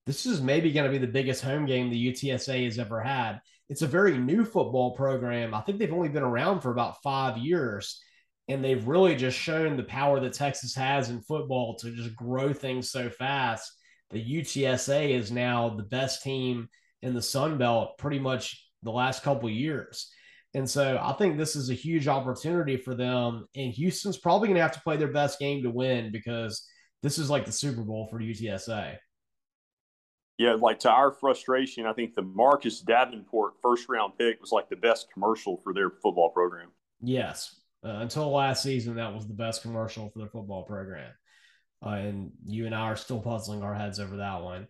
this 0.06 0.24
is 0.24 0.40
maybe 0.40 0.72
going 0.72 0.90
to 0.90 0.98
be 0.98 1.04
the 1.04 1.12
biggest 1.12 1.44
home 1.44 1.66
game 1.66 1.90
the 1.90 2.12
UTSA 2.12 2.64
has 2.64 2.78
ever 2.78 3.00
had. 3.00 3.40
It's 3.68 3.82
a 3.82 3.86
very 3.86 4.16
new 4.16 4.44
football 4.46 4.96
program. 4.96 5.52
I 5.52 5.60
think 5.60 5.78
they've 5.78 5.92
only 5.92 6.08
been 6.08 6.22
around 6.22 6.62
for 6.62 6.70
about 6.70 7.02
five 7.02 7.36
years, 7.36 8.00
and 8.48 8.64
they've 8.64 8.86
really 8.86 9.14
just 9.14 9.38
shown 9.38 9.76
the 9.76 9.82
power 9.84 10.20
that 10.20 10.32
Texas 10.32 10.74
has 10.74 11.10
in 11.10 11.20
football 11.20 11.76
to 11.76 11.90
just 11.90 12.16
grow 12.16 12.52
things 12.52 12.90
so 12.90 13.10
fast. 13.10 13.70
The 14.10 14.24
UTSA 14.24 15.10
is 15.10 15.30
now 15.30 15.70
the 15.70 15.82
best 15.82 16.22
team 16.22 16.68
in 17.02 17.14
the 17.14 17.22
Sun 17.22 17.58
Belt 17.58 17.98
pretty 17.98 18.18
much 18.18 18.64
the 18.82 18.90
last 18.90 19.22
couple 19.22 19.50
years. 19.50 20.10
And 20.54 20.68
so 20.68 20.98
I 21.02 21.12
think 21.12 21.36
this 21.36 21.56
is 21.56 21.68
a 21.68 21.74
huge 21.74 22.08
opportunity 22.08 22.78
for 22.78 22.94
them. 22.94 23.46
And 23.54 23.72
Houston's 23.74 24.16
probably 24.16 24.48
going 24.48 24.56
to 24.56 24.62
have 24.62 24.72
to 24.72 24.80
play 24.80 24.96
their 24.96 25.12
best 25.12 25.38
game 25.38 25.62
to 25.62 25.70
win 25.70 26.10
because 26.10 26.66
this 27.02 27.18
is 27.18 27.28
like 27.28 27.44
the 27.44 27.52
Super 27.52 27.82
Bowl 27.82 28.08
for 28.10 28.18
UTSA 28.18 28.96
yeah, 30.38 30.54
like 30.54 30.78
to 30.80 30.90
our 30.90 31.10
frustration, 31.10 31.84
I 31.84 31.92
think 31.92 32.14
the 32.14 32.22
Marcus 32.22 32.80
Davenport 32.80 33.54
first 33.60 33.88
round 33.88 34.12
pick 34.16 34.40
was 34.40 34.52
like 34.52 34.68
the 34.68 34.76
best 34.76 35.12
commercial 35.12 35.60
for 35.64 35.74
their 35.74 35.90
football 35.90 36.30
program. 36.30 36.68
Yes. 37.02 37.57
Uh, 37.84 37.98
until 38.00 38.30
last 38.30 38.62
season, 38.62 38.96
that 38.96 39.14
was 39.14 39.26
the 39.26 39.34
best 39.34 39.62
commercial 39.62 40.10
for 40.10 40.18
their 40.18 40.28
football 40.28 40.64
program. 40.64 41.12
Uh, 41.84 41.90
and 41.90 42.32
you 42.44 42.66
and 42.66 42.74
I 42.74 42.80
are 42.80 42.96
still 42.96 43.20
puzzling 43.20 43.62
our 43.62 43.74
heads 43.74 44.00
over 44.00 44.16
that 44.16 44.42
one. 44.42 44.66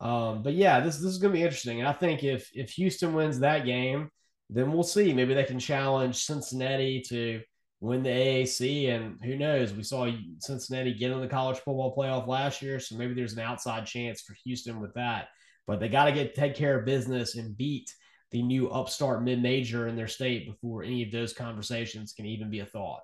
Um, 0.00 0.42
but 0.42 0.54
yeah, 0.54 0.80
this 0.80 0.96
this 0.96 1.12
is 1.12 1.18
going 1.18 1.32
to 1.32 1.38
be 1.38 1.44
interesting. 1.44 1.80
And 1.80 1.88
I 1.88 1.92
think 1.92 2.24
if 2.24 2.50
if 2.54 2.70
Houston 2.70 3.14
wins 3.14 3.38
that 3.40 3.64
game, 3.64 4.10
then 4.50 4.72
we'll 4.72 4.82
see. 4.82 5.12
Maybe 5.12 5.34
they 5.34 5.44
can 5.44 5.58
challenge 5.58 6.24
Cincinnati 6.24 7.02
to 7.08 7.40
win 7.80 8.02
the 8.02 8.10
AAC, 8.10 8.90
and 8.90 9.18
who 9.24 9.36
knows? 9.36 9.72
We 9.72 9.82
saw 9.82 10.10
Cincinnati 10.38 10.94
get 10.94 11.10
in 11.10 11.20
the 11.20 11.28
college 11.28 11.56
football 11.58 11.94
playoff 11.96 12.28
last 12.28 12.62
year, 12.62 12.78
so 12.78 12.96
maybe 12.96 13.14
there's 13.14 13.32
an 13.32 13.40
outside 13.40 13.86
chance 13.86 14.22
for 14.22 14.36
Houston 14.44 14.80
with 14.80 14.94
that. 14.94 15.28
But 15.66 15.80
they 15.80 15.88
got 15.88 16.06
to 16.06 16.12
get 16.12 16.34
take 16.34 16.54
care 16.54 16.78
of 16.78 16.84
business 16.84 17.36
and 17.36 17.56
beat 17.56 17.92
the 18.32 18.42
new 18.42 18.68
upstart 18.70 19.22
mid 19.22 19.40
major 19.40 19.86
in 19.86 19.96
their 19.96 20.08
state 20.08 20.46
before 20.46 20.82
any 20.82 21.02
of 21.02 21.12
those 21.12 21.32
conversations 21.32 22.12
can 22.12 22.26
even 22.26 22.50
be 22.50 22.60
a 22.60 22.66
thought. 22.66 23.02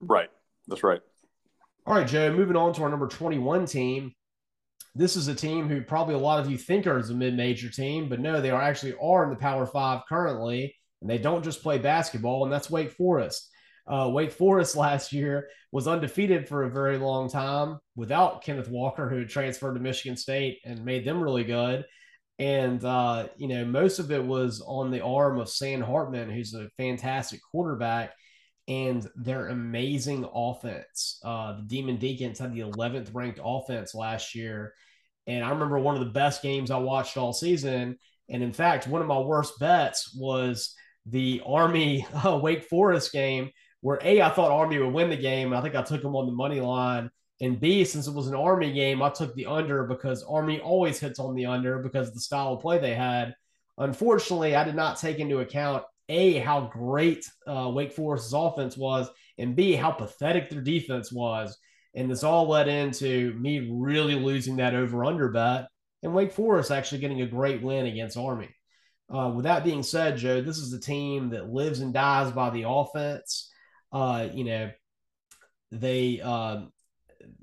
Right. 0.00 0.28
That's 0.66 0.82
right. 0.82 1.00
All 1.86 1.94
right, 1.94 2.06
Joe. 2.06 2.32
Moving 2.32 2.56
on 2.56 2.74
to 2.74 2.82
our 2.82 2.90
number 2.90 3.08
21 3.08 3.66
team. 3.66 4.12
This 4.94 5.16
is 5.16 5.28
a 5.28 5.34
team 5.34 5.68
who 5.68 5.82
probably 5.82 6.14
a 6.14 6.18
lot 6.18 6.40
of 6.40 6.50
you 6.50 6.58
think 6.58 6.86
are 6.86 6.98
a 6.98 7.14
mid 7.14 7.36
major 7.36 7.70
team, 7.70 8.08
but 8.08 8.20
no, 8.20 8.40
they 8.40 8.50
are 8.50 8.60
actually 8.60 8.94
are 9.00 9.24
in 9.24 9.30
the 9.30 9.36
Power 9.36 9.64
Five 9.64 10.02
currently, 10.08 10.74
and 11.00 11.08
they 11.08 11.18
don't 11.18 11.44
just 11.44 11.62
play 11.62 11.78
basketball, 11.78 12.44
and 12.44 12.52
that's 12.52 12.70
Wake 12.70 12.90
Forest. 12.90 13.48
Uh, 13.86 14.10
Wake 14.12 14.32
Forest 14.32 14.76
last 14.76 15.12
year 15.12 15.48
was 15.70 15.86
undefeated 15.86 16.48
for 16.48 16.64
a 16.64 16.70
very 16.70 16.98
long 16.98 17.30
time 17.30 17.78
without 17.94 18.42
Kenneth 18.42 18.68
Walker, 18.68 19.08
who 19.08 19.24
transferred 19.24 19.74
to 19.74 19.80
Michigan 19.80 20.16
State 20.16 20.58
and 20.64 20.84
made 20.84 21.04
them 21.04 21.22
really 21.22 21.44
good. 21.44 21.84
And, 22.38 22.84
uh, 22.84 23.28
you 23.36 23.48
know, 23.48 23.64
most 23.64 23.98
of 23.98 24.12
it 24.12 24.24
was 24.24 24.62
on 24.64 24.90
the 24.90 25.02
arm 25.02 25.40
of 25.40 25.48
Sam 25.48 25.80
Hartman, 25.80 26.30
who's 26.30 26.54
a 26.54 26.70
fantastic 26.76 27.40
quarterback, 27.50 28.14
and 28.68 29.08
their 29.16 29.48
amazing 29.48 30.28
offense. 30.32 31.18
Uh, 31.24 31.56
the 31.56 31.62
Demon 31.62 31.96
Deacons 31.96 32.38
had 32.38 32.54
the 32.54 32.60
11th 32.60 33.10
ranked 33.12 33.40
offense 33.42 33.94
last 33.94 34.34
year. 34.34 34.74
And 35.26 35.44
I 35.44 35.50
remember 35.50 35.78
one 35.78 35.94
of 35.94 36.00
the 36.00 36.12
best 36.12 36.42
games 36.42 36.70
I 36.70 36.78
watched 36.78 37.16
all 37.16 37.32
season. 37.32 37.96
And 38.28 38.42
in 38.42 38.52
fact, 38.52 38.86
one 38.86 39.02
of 39.02 39.08
my 39.08 39.18
worst 39.18 39.58
bets 39.58 40.14
was 40.16 40.74
the 41.06 41.42
Army 41.44 42.06
uh, 42.24 42.38
Wake 42.40 42.64
Forest 42.64 43.12
game, 43.12 43.50
where 43.80 43.98
A, 44.02 44.22
I 44.22 44.30
thought 44.30 44.50
Army 44.50 44.78
would 44.78 44.92
win 44.92 45.10
the 45.10 45.16
game. 45.16 45.52
I 45.52 45.60
think 45.60 45.74
I 45.74 45.82
took 45.82 46.02
them 46.02 46.16
on 46.16 46.26
the 46.26 46.32
money 46.32 46.60
line. 46.60 47.10
And 47.40 47.60
B, 47.60 47.84
since 47.84 48.08
it 48.08 48.14
was 48.14 48.26
an 48.26 48.34
Army 48.34 48.72
game, 48.72 49.00
I 49.00 49.10
took 49.10 49.34
the 49.34 49.46
under 49.46 49.84
because 49.84 50.24
Army 50.24 50.60
always 50.60 50.98
hits 50.98 51.20
on 51.20 51.34
the 51.34 51.46
under 51.46 51.78
because 51.78 52.08
of 52.08 52.14
the 52.14 52.20
style 52.20 52.54
of 52.54 52.60
play 52.60 52.78
they 52.78 52.94
had. 52.94 53.34
Unfortunately, 53.76 54.56
I 54.56 54.64
did 54.64 54.74
not 54.74 54.98
take 54.98 55.18
into 55.18 55.38
account 55.38 55.84
A, 56.08 56.38
how 56.38 56.62
great 56.62 57.24
uh, 57.46 57.70
Wake 57.72 57.92
Forest's 57.92 58.32
offense 58.32 58.76
was, 58.76 59.08
and 59.38 59.54
B, 59.54 59.74
how 59.74 59.92
pathetic 59.92 60.50
their 60.50 60.62
defense 60.62 61.12
was. 61.12 61.56
And 61.94 62.10
this 62.10 62.24
all 62.24 62.48
led 62.48 62.66
into 62.66 63.34
me 63.34 63.70
really 63.72 64.16
losing 64.16 64.56
that 64.56 64.74
over 64.74 65.04
under 65.04 65.28
bet 65.28 65.68
and 66.02 66.14
Wake 66.14 66.32
Forest 66.32 66.70
actually 66.70 67.00
getting 67.00 67.22
a 67.22 67.26
great 67.26 67.62
win 67.62 67.86
against 67.86 68.16
Army. 68.16 68.48
Uh, 69.12 69.32
with 69.34 69.44
that 69.44 69.64
being 69.64 69.82
said, 69.82 70.18
Joe, 70.18 70.40
this 70.42 70.58
is 70.58 70.72
a 70.72 70.80
team 70.80 71.30
that 71.30 71.50
lives 71.50 71.80
and 71.80 71.94
dies 71.94 72.30
by 72.30 72.50
the 72.50 72.64
offense. 72.68 73.50
Uh, 73.90 74.28
you 74.32 74.44
know, 74.44 74.70
they 75.70 76.20
uh, 76.20 76.62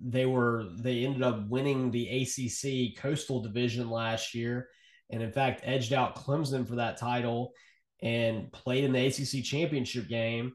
they 0.01 0.25
were 0.25 0.65
they 0.77 1.05
ended 1.05 1.23
up 1.23 1.47
winning 1.47 1.91
the 1.91 2.07
ACC 2.07 3.01
Coastal 3.01 3.41
Division 3.41 3.89
last 3.89 4.33
year, 4.33 4.69
and 5.09 5.21
in 5.21 5.31
fact 5.31 5.61
edged 5.63 5.93
out 5.93 6.15
Clemson 6.15 6.67
for 6.67 6.75
that 6.75 6.97
title 6.97 7.53
and 8.01 8.51
played 8.51 8.83
in 8.83 8.93
the 8.93 9.05
ACC 9.05 9.43
championship 9.43 10.07
game. 10.07 10.53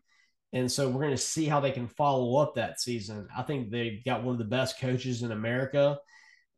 And 0.52 0.70
so 0.70 0.88
we're 0.88 1.02
going 1.02 1.10
to 1.12 1.16
see 1.16 1.46
how 1.46 1.60
they 1.60 1.70
can 1.70 1.88
follow 1.88 2.36
up 2.36 2.54
that 2.54 2.80
season. 2.80 3.28
I 3.36 3.42
think 3.42 3.70
they've 3.70 4.04
got 4.04 4.24
one 4.24 4.32
of 4.32 4.38
the 4.38 4.44
best 4.44 4.80
coaches 4.80 5.22
in 5.22 5.32
America. 5.32 5.98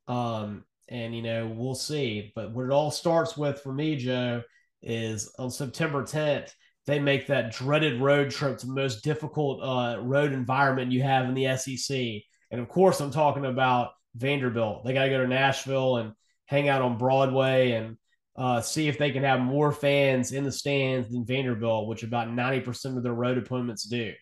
Um, 0.08 0.64
and, 0.88 1.14
you 1.14 1.22
know, 1.22 1.46
we'll 1.46 1.74
see. 1.74 2.32
But 2.35 2.52
what 2.52 2.64
it 2.64 2.72
all 2.72 2.90
starts 2.90 3.37
with 3.37 3.61
for 3.61 3.72
me, 3.72 3.96
Joe, 3.96 4.42
is 4.82 5.32
on 5.38 5.50
September 5.50 6.02
10th, 6.02 6.52
they 6.87 6.98
make 6.98 7.26
that 7.26 7.52
dreaded 7.52 8.00
road 8.00 8.30
trip 8.30 8.58
to 8.58 8.66
the 8.66 8.72
most 8.72 9.04
difficult 9.04 9.62
uh, 9.62 10.00
road 10.00 10.32
environment 10.32 10.90
you 10.90 11.02
have 11.02 11.28
in 11.28 11.35
the 11.35 11.56
SEC. 11.56 12.22
And 12.53 12.61
of 12.61 12.69
course, 12.69 13.01
I'm 13.01 13.11
talking 13.11 13.47
about 13.47 13.93
Vanderbilt. 14.15 14.85
They 14.85 14.93
got 14.93 15.05
to 15.05 15.11
go 15.11 15.23
to 15.23 15.27
Nashville 15.27 15.97
and 15.97 16.12
hang 16.47 16.69
out 16.69 16.83
on 16.83 16.99
Broadway 16.99 17.73
and 17.73 17.97
uh, 18.37 18.61
see 18.61 18.88
if 18.88 18.99
they 18.99 19.11
can 19.11 19.25
have 19.25 19.41
more 19.41 19.73
fans 19.73 20.33
in 20.33 20.45
the 20.45 20.53
stands 20.53 21.11
than 21.11 21.25
Vanderbilt, 21.25 21.88
which 21.88 22.03
about 22.03 22.29
90% 22.29 22.97
of 22.97 23.03
their 23.03 23.15
road 23.15 23.38
opponents 23.38 23.85
do. 23.85 24.12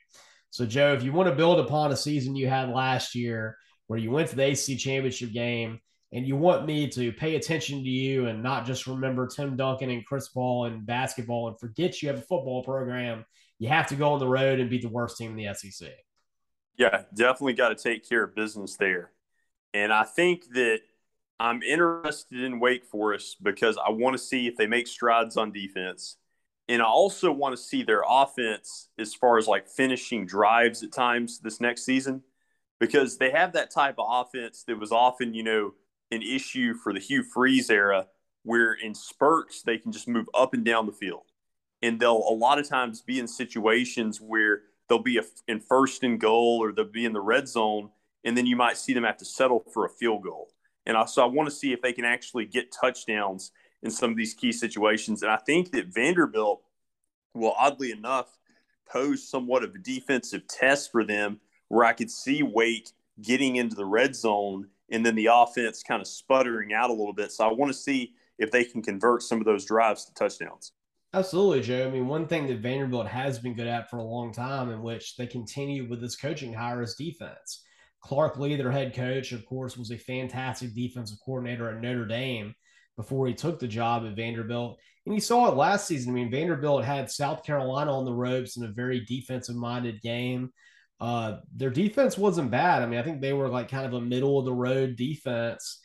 So, 0.50 0.64
Joe, 0.64 0.94
if 0.94 1.02
you 1.02 1.12
want 1.12 1.28
to 1.28 1.34
build 1.34 1.60
upon 1.60 1.92
a 1.92 1.96
season 1.96 2.34
you 2.34 2.48
had 2.48 2.70
last 2.70 3.14
year 3.14 3.56
where 3.88 3.98
you 3.98 4.10
went 4.10 4.28
to 4.30 4.36
the 4.36 4.50
ACC 4.50 4.78
championship 4.78 5.32
game 5.32 5.80
and 6.12 6.26
you 6.26 6.36
want 6.36 6.66
me 6.66 6.88
to 6.88 7.12
pay 7.12 7.36
attention 7.36 7.82
to 7.82 7.88
you 7.88 8.26
and 8.26 8.42
not 8.42 8.66
just 8.66 8.86
remember 8.86 9.26
Tim 9.28 9.56
Duncan 9.56 9.90
and 9.90 10.06
Chris 10.06 10.28
Paul 10.28 10.66
and 10.66 10.86
basketball 10.86 11.48
and 11.48 11.58
forget 11.58 12.02
you 12.02 12.08
have 12.08 12.18
a 12.18 12.22
football 12.22 12.64
program, 12.64 13.24
you 13.58 13.68
have 13.68 13.86
to 13.88 13.94
go 13.96 14.12
on 14.12 14.18
the 14.18 14.26
road 14.26 14.58
and 14.58 14.70
beat 14.70 14.82
the 14.82 14.88
worst 14.88 15.18
team 15.18 15.30
in 15.30 15.36
the 15.36 15.54
SEC. 15.54 15.88
Yeah, 16.80 17.02
definitely 17.12 17.52
got 17.52 17.68
to 17.68 17.74
take 17.74 18.08
care 18.08 18.24
of 18.24 18.34
business 18.34 18.76
there. 18.76 19.10
And 19.74 19.92
I 19.92 20.04
think 20.04 20.54
that 20.54 20.80
I'm 21.38 21.62
interested 21.62 22.42
in 22.42 22.58
Wake 22.58 22.86
Forest 22.86 23.42
because 23.42 23.76
I 23.76 23.90
want 23.90 24.14
to 24.14 24.18
see 24.18 24.46
if 24.46 24.56
they 24.56 24.66
make 24.66 24.86
strides 24.86 25.36
on 25.36 25.52
defense. 25.52 26.16
And 26.70 26.80
I 26.80 26.86
also 26.86 27.32
want 27.32 27.54
to 27.54 27.62
see 27.62 27.82
their 27.82 28.02
offense 28.08 28.88
as 28.98 29.12
far 29.12 29.36
as 29.36 29.46
like 29.46 29.68
finishing 29.68 30.24
drives 30.24 30.82
at 30.82 30.90
times 30.90 31.40
this 31.40 31.60
next 31.60 31.84
season 31.84 32.22
because 32.78 33.18
they 33.18 33.30
have 33.30 33.52
that 33.52 33.70
type 33.70 33.96
of 33.98 34.06
offense 34.08 34.64
that 34.66 34.80
was 34.80 34.90
often, 34.90 35.34
you 35.34 35.42
know, 35.42 35.74
an 36.10 36.22
issue 36.22 36.72
for 36.72 36.94
the 36.94 37.00
Hugh 37.00 37.22
Freeze 37.22 37.68
era 37.68 38.06
where 38.44 38.72
in 38.72 38.94
spurts 38.94 39.60
they 39.62 39.76
can 39.76 39.92
just 39.92 40.08
move 40.08 40.30
up 40.32 40.54
and 40.54 40.64
down 40.64 40.86
the 40.86 40.92
field. 40.92 41.24
And 41.82 42.00
they'll 42.00 42.16
a 42.16 42.32
lot 42.34 42.58
of 42.58 42.66
times 42.66 43.02
be 43.02 43.18
in 43.20 43.28
situations 43.28 44.18
where 44.18 44.62
they'll 44.90 44.98
be 44.98 45.16
a, 45.16 45.22
in 45.48 45.60
first 45.60 46.02
and 46.02 46.20
goal 46.20 46.58
or 46.62 46.72
they'll 46.72 46.84
be 46.84 47.06
in 47.06 47.14
the 47.14 47.20
red 47.22 47.48
zone. 47.48 47.88
And 48.24 48.36
then 48.36 48.44
you 48.44 48.56
might 48.56 48.76
see 48.76 48.92
them 48.92 49.04
have 49.04 49.16
to 49.16 49.24
settle 49.24 49.64
for 49.72 49.86
a 49.86 49.88
field 49.88 50.24
goal 50.24 50.50
and 50.86 50.96
I, 50.96 51.04
so 51.04 51.22
I 51.22 51.26
want 51.26 51.48
to 51.48 51.54
see 51.54 51.72
if 51.72 51.82
they 51.82 51.92
can 51.92 52.04
actually 52.04 52.46
get 52.46 52.72
touchdowns 52.72 53.52
in 53.82 53.90
some 53.90 54.10
of 54.10 54.16
these 54.16 54.34
key 54.34 54.52
situations. 54.52 55.22
And 55.22 55.30
I 55.30 55.36
think 55.36 55.72
that 55.72 55.94
Vanderbilt 55.94 56.62
will, 57.34 57.54
oddly 57.56 57.92
enough, 57.92 58.36
pose 58.90 59.26
somewhat 59.26 59.62
of 59.62 59.74
a 59.74 59.78
defensive 59.78 60.46
test 60.48 60.90
for 60.90 61.04
them 61.04 61.40
where 61.68 61.84
I 61.84 61.92
could 61.92 62.10
see 62.10 62.42
Wake 62.42 62.90
getting 63.22 63.56
into 63.56 63.76
the 63.76 63.84
red 63.84 64.16
zone 64.16 64.68
and 64.90 65.06
then 65.06 65.14
the 65.14 65.28
offense 65.32 65.82
kind 65.82 66.00
of 66.00 66.08
sputtering 66.08 66.72
out 66.72 66.90
a 66.90 66.94
little 66.94 67.12
bit. 67.12 67.30
So 67.30 67.48
I 67.48 67.52
want 67.52 67.70
to 67.70 67.78
see 67.78 68.14
if 68.38 68.50
they 68.50 68.64
can 68.64 68.82
convert 68.82 69.22
some 69.22 69.38
of 69.38 69.44
those 69.44 69.64
drives 69.64 70.06
to 70.06 70.14
touchdowns. 70.14 70.72
Absolutely, 71.12 71.60
Joe. 71.60 71.88
I 71.88 71.90
mean, 71.90 72.06
one 72.06 72.28
thing 72.28 72.46
that 72.46 72.60
Vanderbilt 72.60 73.08
has 73.08 73.40
been 73.40 73.54
good 73.54 73.66
at 73.66 73.90
for 73.90 73.98
a 73.98 74.02
long 74.02 74.32
time, 74.32 74.70
in 74.70 74.80
which 74.80 75.16
they 75.16 75.26
continue 75.26 75.88
with 75.88 76.00
this 76.00 76.14
coaching 76.14 76.52
hire, 76.52 76.82
is 76.82 76.94
defense. 76.94 77.64
Clark 78.00 78.38
Lea, 78.38 78.56
their 78.56 78.70
head 78.70 78.94
coach, 78.94 79.32
of 79.32 79.44
course, 79.44 79.76
was 79.76 79.90
a 79.90 79.98
fantastic 79.98 80.72
defensive 80.72 81.18
coordinator 81.24 81.68
at 81.68 81.80
Notre 81.80 82.06
Dame 82.06 82.54
before 82.96 83.26
he 83.26 83.34
took 83.34 83.58
the 83.58 83.66
job 83.66 84.04
at 84.06 84.14
Vanderbilt. 84.14 84.78
And 85.04 85.14
you 85.14 85.20
saw 85.20 85.48
it 85.48 85.56
last 85.56 85.86
season. 85.88 86.12
I 86.12 86.14
mean, 86.14 86.30
Vanderbilt 86.30 86.84
had 86.84 87.10
South 87.10 87.42
Carolina 87.44 87.92
on 87.92 88.04
the 88.04 88.12
ropes 88.12 88.56
in 88.56 88.64
a 88.64 88.68
very 88.68 89.00
defensive 89.00 89.56
minded 89.56 90.00
game. 90.02 90.50
Uh, 91.00 91.38
their 91.56 91.70
defense 91.70 92.16
wasn't 92.16 92.50
bad. 92.50 92.82
I 92.82 92.86
mean, 92.86 93.00
I 93.00 93.02
think 93.02 93.20
they 93.20 93.32
were 93.32 93.48
like 93.48 93.68
kind 93.68 93.86
of 93.86 93.94
a 93.94 94.00
middle 94.00 94.38
of 94.38 94.44
the 94.44 94.52
road 94.52 94.96
defense. 94.96 95.80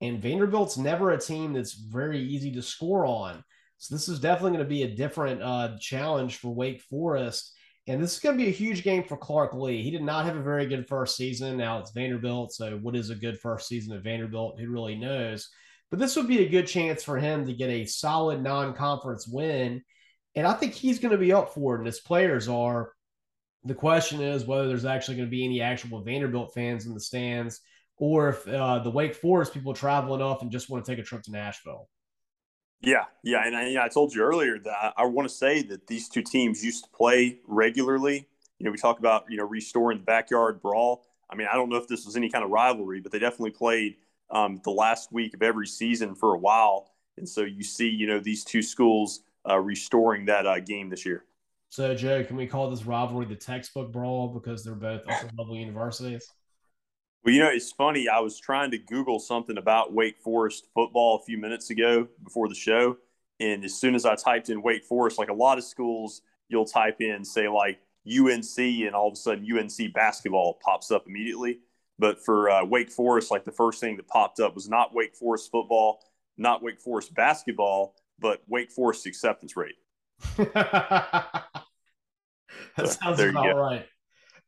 And 0.00 0.22
Vanderbilt's 0.22 0.78
never 0.78 1.10
a 1.10 1.20
team 1.20 1.52
that's 1.52 1.74
very 1.74 2.20
easy 2.20 2.52
to 2.52 2.62
score 2.62 3.04
on. 3.04 3.44
So 3.80 3.94
this 3.94 4.10
is 4.10 4.20
definitely 4.20 4.58
going 4.58 4.68
to 4.68 4.68
be 4.68 4.82
a 4.82 4.94
different 4.94 5.42
uh, 5.42 5.78
challenge 5.80 6.36
for 6.36 6.54
Wake 6.54 6.82
Forest. 6.82 7.54
And 7.86 8.00
this 8.00 8.12
is 8.12 8.20
going 8.20 8.36
to 8.36 8.44
be 8.44 8.50
a 8.50 8.52
huge 8.52 8.84
game 8.84 9.02
for 9.02 9.16
Clark 9.16 9.54
Lea. 9.54 9.82
He 9.82 9.90
did 9.90 10.02
not 10.02 10.26
have 10.26 10.36
a 10.36 10.42
very 10.42 10.66
good 10.66 10.86
first 10.86 11.16
season. 11.16 11.56
Now 11.56 11.78
it's 11.78 11.92
Vanderbilt. 11.92 12.52
So, 12.52 12.78
what 12.82 12.94
is 12.94 13.08
a 13.08 13.14
good 13.14 13.40
first 13.40 13.68
season 13.68 13.96
at 13.96 14.04
Vanderbilt? 14.04 14.60
Who 14.60 14.68
really 14.68 14.96
knows? 14.96 15.48
But 15.88 15.98
this 15.98 16.14
would 16.14 16.28
be 16.28 16.44
a 16.44 16.48
good 16.48 16.66
chance 16.66 17.02
for 17.02 17.16
him 17.16 17.46
to 17.46 17.54
get 17.54 17.70
a 17.70 17.86
solid 17.86 18.42
non 18.42 18.74
conference 18.74 19.26
win. 19.26 19.82
And 20.34 20.46
I 20.46 20.52
think 20.52 20.74
he's 20.74 20.98
going 20.98 21.12
to 21.12 21.18
be 21.18 21.32
up 21.32 21.54
for 21.54 21.74
it, 21.74 21.78
and 21.78 21.86
his 21.86 22.00
players 22.00 22.48
are. 22.48 22.92
The 23.64 23.74
question 23.74 24.20
is 24.20 24.44
whether 24.44 24.68
there's 24.68 24.84
actually 24.84 25.16
going 25.16 25.28
to 25.28 25.30
be 25.30 25.44
any 25.44 25.62
actual 25.62 26.02
Vanderbilt 26.02 26.52
fans 26.52 26.84
in 26.84 26.92
the 26.92 27.00
stands 27.00 27.60
or 27.96 28.30
if 28.30 28.48
uh, 28.48 28.78
the 28.80 28.90
Wake 28.90 29.14
Forest 29.14 29.54
people 29.54 29.74
travel 29.74 30.14
enough 30.14 30.42
and 30.42 30.50
just 30.50 30.68
want 30.68 30.84
to 30.84 30.90
take 30.90 30.98
a 30.98 31.02
trip 31.02 31.22
to 31.22 31.30
Nashville. 31.30 31.88
Yeah, 32.82 33.04
yeah, 33.22 33.46
and 33.46 33.54
I, 33.54 33.68
you 33.68 33.74
know, 33.74 33.82
I 33.82 33.88
told 33.88 34.14
you 34.14 34.22
earlier 34.22 34.58
that 34.58 34.72
I, 34.72 35.02
I 35.02 35.04
want 35.04 35.28
to 35.28 35.34
say 35.34 35.62
that 35.64 35.86
these 35.86 36.08
two 36.08 36.22
teams 36.22 36.64
used 36.64 36.84
to 36.84 36.90
play 36.90 37.38
regularly. 37.46 38.26
You 38.58 38.64
know, 38.64 38.70
we 38.72 38.78
talk 38.78 38.98
about 38.98 39.24
you 39.28 39.36
know 39.36 39.44
restoring 39.44 39.98
the 39.98 40.04
backyard 40.04 40.62
brawl. 40.62 41.04
I 41.28 41.34
mean, 41.34 41.46
I 41.50 41.56
don't 41.56 41.68
know 41.68 41.76
if 41.76 41.88
this 41.88 42.06
was 42.06 42.16
any 42.16 42.30
kind 42.30 42.44
of 42.44 42.50
rivalry, 42.50 43.00
but 43.00 43.12
they 43.12 43.18
definitely 43.18 43.50
played 43.50 43.96
um, 44.30 44.60
the 44.64 44.70
last 44.70 45.12
week 45.12 45.34
of 45.34 45.42
every 45.42 45.66
season 45.66 46.14
for 46.14 46.34
a 46.34 46.38
while, 46.38 46.92
and 47.18 47.28
so 47.28 47.42
you 47.42 47.62
see, 47.62 47.88
you 47.88 48.06
know, 48.06 48.18
these 48.18 48.44
two 48.44 48.62
schools 48.62 49.20
uh, 49.48 49.58
restoring 49.58 50.24
that 50.26 50.46
uh, 50.46 50.60
game 50.60 50.88
this 50.88 51.04
year. 51.04 51.24
So, 51.68 51.94
Joe, 51.94 52.24
can 52.24 52.36
we 52.36 52.46
call 52.46 52.68
this 52.68 52.84
rivalry 52.84 53.26
the 53.26 53.36
textbook 53.36 53.92
brawl 53.92 54.28
because 54.28 54.64
they're 54.64 54.74
both 54.74 55.02
upper 55.08 55.28
level 55.38 55.54
universities? 55.54 56.32
Well, 57.24 57.34
you 57.34 57.40
know, 57.40 57.50
it's 57.50 57.70
funny. 57.70 58.08
I 58.08 58.20
was 58.20 58.38
trying 58.38 58.70
to 58.70 58.78
Google 58.78 59.18
something 59.18 59.58
about 59.58 59.92
Wake 59.92 60.18
Forest 60.18 60.68
football 60.74 61.16
a 61.16 61.24
few 61.24 61.36
minutes 61.36 61.68
ago 61.70 62.08
before 62.24 62.48
the 62.48 62.54
show. 62.54 62.96
And 63.40 63.64
as 63.64 63.74
soon 63.74 63.94
as 63.94 64.06
I 64.06 64.14
typed 64.14 64.48
in 64.48 64.62
Wake 64.62 64.84
Forest, 64.84 65.18
like 65.18 65.28
a 65.28 65.34
lot 65.34 65.58
of 65.58 65.64
schools, 65.64 66.22
you'll 66.48 66.64
type 66.64 67.00
in, 67.00 67.24
say, 67.24 67.48
like 67.48 67.80
UNC, 68.06 68.58
and 68.58 68.94
all 68.94 69.08
of 69.08 69.12
a 69.14 69.16
sudden 69.16 69.46
UNC 69.50 69.92
basketball 69.92 70.58
pops 70.64 70.90
up 70.90 71.06
immediately. 71.06 71.60
But 71.98 72.24
for 72.24 72.50
uh, 72.50 72.64
Wake 72.64 72.90
Forest, 72.90 73.30
like 73.30 73.44
the 73.44 73.52
first 73.52 73.80
thing 73.80 73.96
that 73.96 74.08
popped 74.08 74.40
up 74.40 74.54
was 74.54 74.68
not 74.68 74.94
Wake 74.94 75.14
Forest 75.14 75.50
football, 75.50 76.00
not 76.38 76.62
Wake 76.62 76.80
Forest 76.80 77.14
basketball, 77.14 77.94
but 78.18 78.40
Wake 78.46 78.70
Forest 78.70 79.06
acceptance 79.06 79.56
rate. 79.56 79.76
that 80.38 81.54
so, 82.76 82.84
sounds 82.86 83.20
about 83.20 83.56
right. 83.56 83.86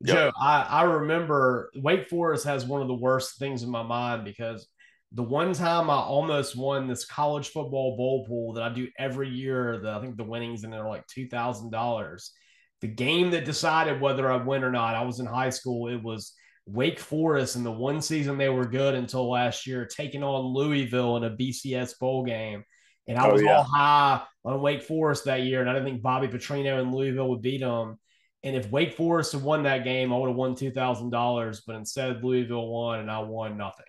Yep. 0.05 0.17
Joe, 0.17 0.33
I, 0.41 0.63
I 0.63 0.83
remember 0.83 1.71
Wake 1.77 2.09
Forest 2.09 2.45
has 2.45 2.65
one 2.65 2.83
of 2.83 2.89
the 2.89 2.95
worst 2.95 3.39
things 3.39 3.63
in 3.63 3.71
my 3.71 3.83
mind 3.83 4.25
because 4.25 4.67
the 5.13 5.23
one 5.23 5.53
time 5.53 5.91
I 5.91 5.97
almost 5.97 6.57
won 6.57 6.87
this 6.87 7.05
college 7.05 7.51
football 7.51 7.97
bowl 7.97 8.25
pool 8.27 8.55
that 8.55 8.63
I 8.63 8.71
do 8.71 8.89
every 8.99 9.29
year, 9.29 9.79
that 9.83 9.95
I 9.95 10.01
think 10.01 10.17
the 10.17 10.25
winnings 10.25 10.65
in 10.65 10.71
there 10.71 10.85
are 10.85 10.89
like 10.89 11.07
two 11.07 11.29
thousand 11.29 11.71
dollars. 11.71 12.33
The 12.81 12.89
game 12.89 13.31
that 13.31 13.45
decided 13.45 14.01
whether 14.01 14.31
I 14.31 14.37
win 14.37 14.65
or 14.65 14.73
not, 14.73 14.97
I 14.97 15.05
was 15.05 15.21
in 15.21 15.27
high 15.27 15.51
school. 15.51 15.89
It 15.89 16.03
was 16.03 16.33
Wake 16.67 16.99
Forest, 16.99 17.57
and 17.57 17.67
the 17.67 17.71
one 17.71 18.01
season 18.01 18.39
they 18.39 18.49
were 18.49 18.67
good 18.67 18.95
until 18.95 19.31
last 19.31 19.67
year, 19.67 19.87
taking 19.87 20.23
on 20.25 20.47
Louisville 20.47 21.17
in 21.19 21.25
a 21.25 21.31
BCS 21.31 21.99
bowl 22.01 22.25
game. 22.25 22.65
And 23.07 23.19
I 23.19 23.29
oh, 23.29 23.33
was 23.33 23.43
yeah. 23.43 23.57
all 23.57 23.65
high 23.65 24.23
on 24.45 24.61
Wake 24.61 24.83
Forest 24.83 25.27
that 25.27 25.43
year, 25.43 25.61
and 25.61 25.69
I 25.69 25.75
didn't 25.75 25.89
think 25.89 26.03
Bobby 26.03 26.29
Petrino 26.29 26.81
and 26.81 26.95
Louisville 26.95 27.29
would 27.31 27.43
beat 27.43 27.61
them. 27.61 27.99
And 28.45 28.57
if 28.57 28.71
Wake 28.71 28.95
Forest 28.95 29.33
had 29.33 29.43
won 29.43 29.63
that 29.65 29.85
game, 29.85 30.13
I 30.13 30.19
would 30.19 30.29
have 30.29 30.37
won 30.37 30.55
two 30.55 30.71
thousand 30.71 31.11
dollars. 31.11 31.63
But 31.67 31.77
instead, 31.77 32.23
Louisville 32.23 32.69
won, 32.69 33.01
and 33.01 33.11
I 33.11 33.21
won 33.21 33.57
nothing. 33.57 33.87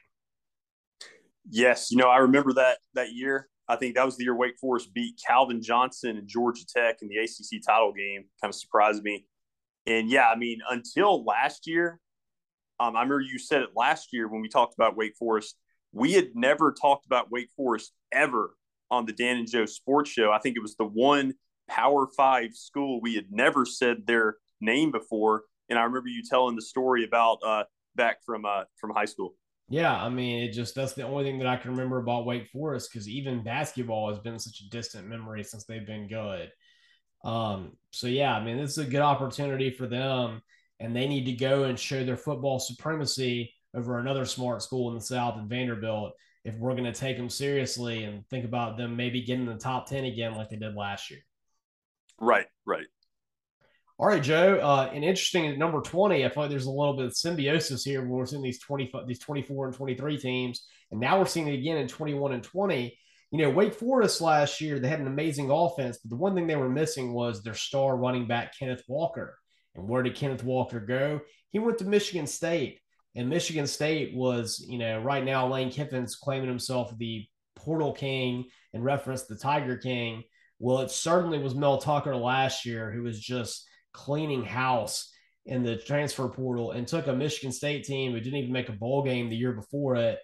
Yes, 1.49 1.91
you 1.91 1.97
know 1.97 2.09
I 2.09 2.17
remember 2.19 2.53
that 2.53 2.77
that 2.93 3.11
year. 3.13 3.49
I 3.67 3.77
think 3.77 3.95
that 3.95 4.05
was 4.05 4.17
the 4.17 4.25
year 4.25 4.35
Wake 4.35 4.59
Forest 4.59 4.93
beat 4.93 5.19
Calvin 5.25 5.61
Johnson 5.61 6.17
and 6.17 6.27
Georgia 6.27 6.65
Tech 6.65 6.97
in 7.01 7.07
the 7.07 7.17
ACC 7.17 7.65
title 7.65 7.93
game. 7.93 8.25
Kind 8.41 8.51
of 8.51 8.55
surprised 8.55 9.03
me. 9.03 9.25
And 9.85 10.09
yeah, 10.09 10.27
I 10.27 10.35
mean, 10.35 10.59
until 10.69 11.23
last 11.23 11.65
year, 11.65 11.99
um, 12.79 12.95
I 12.95 13.01
remember 13.01 13.21
you 13.21 13.39
said 13.39 13.61
it 13.61 13.69
last 13.75 14.09
year 14.11 14.27
when 14.27 14.41
we 14.41 14.49
talked 14.49 14.75
about 14.75 14.97
Wake 14.97 15.15
Forest. 15.17 15.55
We 15.91 16.13
had 16.13 16.35
never 16.35 16.73
talked 16.73 17.05
about 17.05 17.31
Wake 17.31 17.49
Forest 17.55 17.93
ever 18.11 18.55
on 18.89 19.05
the 19.05 19.13
Dan 19.13 19.37
and 19.37 19.49
Joe 19.49 19.65
Sports 19.65 20.09
Show. 20.09 20.31
I 20.31 20.39
think 20.39 20.57
it 20.57 20.61
was 20.61 20.75
the 20.75 20.85
one 20.85 21.33
Power 21.69 22.07
Five 22.17 22.55
school 22.55 22.99
we 23.01 23.15
had 23.15 23.31
never 23.31 23.65
said 23.65 24.05
their 24.05 24.37
name 24.63 24.91
before. 24.91 25.43
And 25.69 25.77
I 25.77 25.83
remember 25.83 26.09
you 26.09 26.23
telling 26.23 26.55
the 26.55 26.61
story 26.61 27.03
about 27.03 27.39
uh, 27.45 27.63
back 27.95 28.23
from 28.23 28.45
uh, 28.45 28.63
from 28.77 28.91
high 28.91 29.05
school. 29.05 29.35
Yeah, 29.69 29.95
I 29.95 30.09
mean, 30.09 30.43
it 30.43 30.51
just 30.51 30.75
that's 30.75 30.93
the 30.93 31.03
only 31.03 31.23
thing 31.23 31.39
that 31.39 31.47
I 31.47 31.55
can 31.55 31.71
remember 31.71 31.99
about 31.99 32.25
Wake 32.25 32.49
Forest 32.49 32.89
because 32.91 33.07
even 33.07 33.43
basketball 33.43 34.09
has 34.09 34.19
been 34.19 34.37
such 34.37 34.61
a 34.61 34.69
distant 34.69 35.07
memory 35.07 35.43
since 35.43 35.65
they've 35.65 35.85
been 35.85 36.07
good. 36.07 36.51
Um, 37.23 37.77
so 37.91 38.07
yeah, 38.07 38.35
I 38.35 38.43
mean, 38.43 38.57
this 38.57 38.71
is 38.71 38.85
a 38.85 38.89
good 38.89 39.01
opportunity 39.01 39.71
for 39.71 39.87
them, 39.87 40.41
and 40.79 40.95
they 40.95 41.07
need 41.07 41.25
to 41.25 41.33
go 41.33 41.63
and 41.63 41.79
show 41.79 42.03
their 42.03 42.17
football 42.17 42.59
supremacy 42.59 43.53
over 43.73 43.99
another 43.99 44.25
smart 44.25 44.61
school 44.61 44.89
in 44.89 44.95
the 44.95 45.01
South 45.01 45.37
and 45.37 45.49
Vanderbilt 45.49 46.13
if 46.43 46.55
we're 46.55 46.73
going 46.73 46.83
to 46.83 46.93
take 46.93 47.17
them 47.17 47.29
seriously 47.29 48.03
and 48.03 48.27
think 48.27 48.45
about 48.45 48.77
them 48.77 48.95
maybe 48.95 49.21
getting 49.21 49.45
the 49.45 49.55
top 49.55 49.87
10 49.87 50.03
again 50.05 50.35
like 50.35 50.49
they 50.49 50.57
did 50.57 50.75
last 50.75 51.09
year. 51.09 51.21
Right, 52.19 52.47
right. 52.65 52.85
All 53.99 54.07
right, 54.07 54.23
Joe. 54.23 54.59
Uh, 54.61 54.89
and 54.91 55.03
interesting 55.03 55.45
at 55.47 55.57
number 55.57 55.79
20, 55.79 56.25
I 56.25 56.29
feel 56.29 56.43
like 56.43 56.49
there's 56.49 56.65
a 56.65 56.71
little 56.71 56.97
bit 56.97 57.05
of 57.05 57.15
symbiosis 57.15 57.83
here 57.83 58.03
we're 58.03 58.25
seeing 58.25 58.41
these 58.41 58.59
20, 58.59 58.91
these 59.07 59.19
24 59.19 59.67
and 59.67 59.75
23 59.75 60.17
teams. 60.17 60.65
And 60.91 60.99
now 60.99 61.19
we're 61.19 61.25
seeing 61.25 61.47
it 61.47 61.59
again 61.59 61.77
in 61.77 61.87
21 61.87 62.33
and 62.33 62.43
20. 62.43 62.97
You 63.31 63.37
know, 63.39 63.51
Wake 63.51 63.73
Forest 63.73 64.21
last 64.21 64.61
year, 64.61 64.79
they 64.79 64.89
had 64.89 64.99
an 64.99 65.07
amazing 65.07 65.51
offense, 65.51 65.99
but 65.99 66.09
the 66.09 66.15
one 66.15 66.33
thing 66.33 66.47
they 66.47 66.55
were 66.55 66.69
missing 66.69 67.13
was 67.13 67.43
their 67.43 67.53
star 67.53 67.95
running 67.95 68.27
back, 68.27 68.57
Kenneth 68.57 68.83
Walker. 68.87 69.37
And 69.75 69.87
where 69.87 70.03
did 70.03 70.15
Kenneth 70.15 70.43
Walker 70.43 70.79
go? 70.79 71.21
He 71.49 71.59
went 71.59 71.77
to 71.79 71.85
Michigan 71.85 72.27
State. 72.27 72.79
And 73.15 73.29
Michigan 73.29 73.67
State 73.67 74.15
was, 74.15 74.63
you 74.67 74.79
know, 74.79 74.99
right 75.01 75.23
now 75.23 75.47
Lane 75.47 75.69
Kiffin's 75.69 76.15
claiming 76.15 76.49
himself 76.49 76.91
the 76.97 77.27
portal 77.55 77.93
king 77.93 78.45
in 78.73 78.81
reference 78.81 79.23
to 79.23 79.35
the 79.35 79.39
Tiger 79.39 79.77
King. 79.77 80.23
Well, 80.57 80.79
it 80.79 80.89
certainly 80.89 81.37
was 81.37 81.53
Mel 81.53 81.77
Tucker 81.77 82.15
last 82.15 82.65
year 82.65 82.91
who 82.91 83.03
was 83.03 83.19
just 83.19 83.67
cleaning 83.93 84.43
house 84.43 85.11
in 85.45 85.63
the 85.63 85.77
transfer 85.77 86.27
portal 86.27 86.71
and 86.71 86.87
took 86.87 87.07
a 87.07 87.13
Michigan 87.13 87.51
State 87.51 87.83
team 87.83 88.11
who 88.11 88.19
didn't 88.19 88.39
even 88.39 88.53
make 88.53 88.69
a 88.69 88.73
bowl 88.73 89.03
game 89.03 89.29
the 89.29 89.35
year 89.35 89.53
before 89.53 89.95
it 89.95 90.19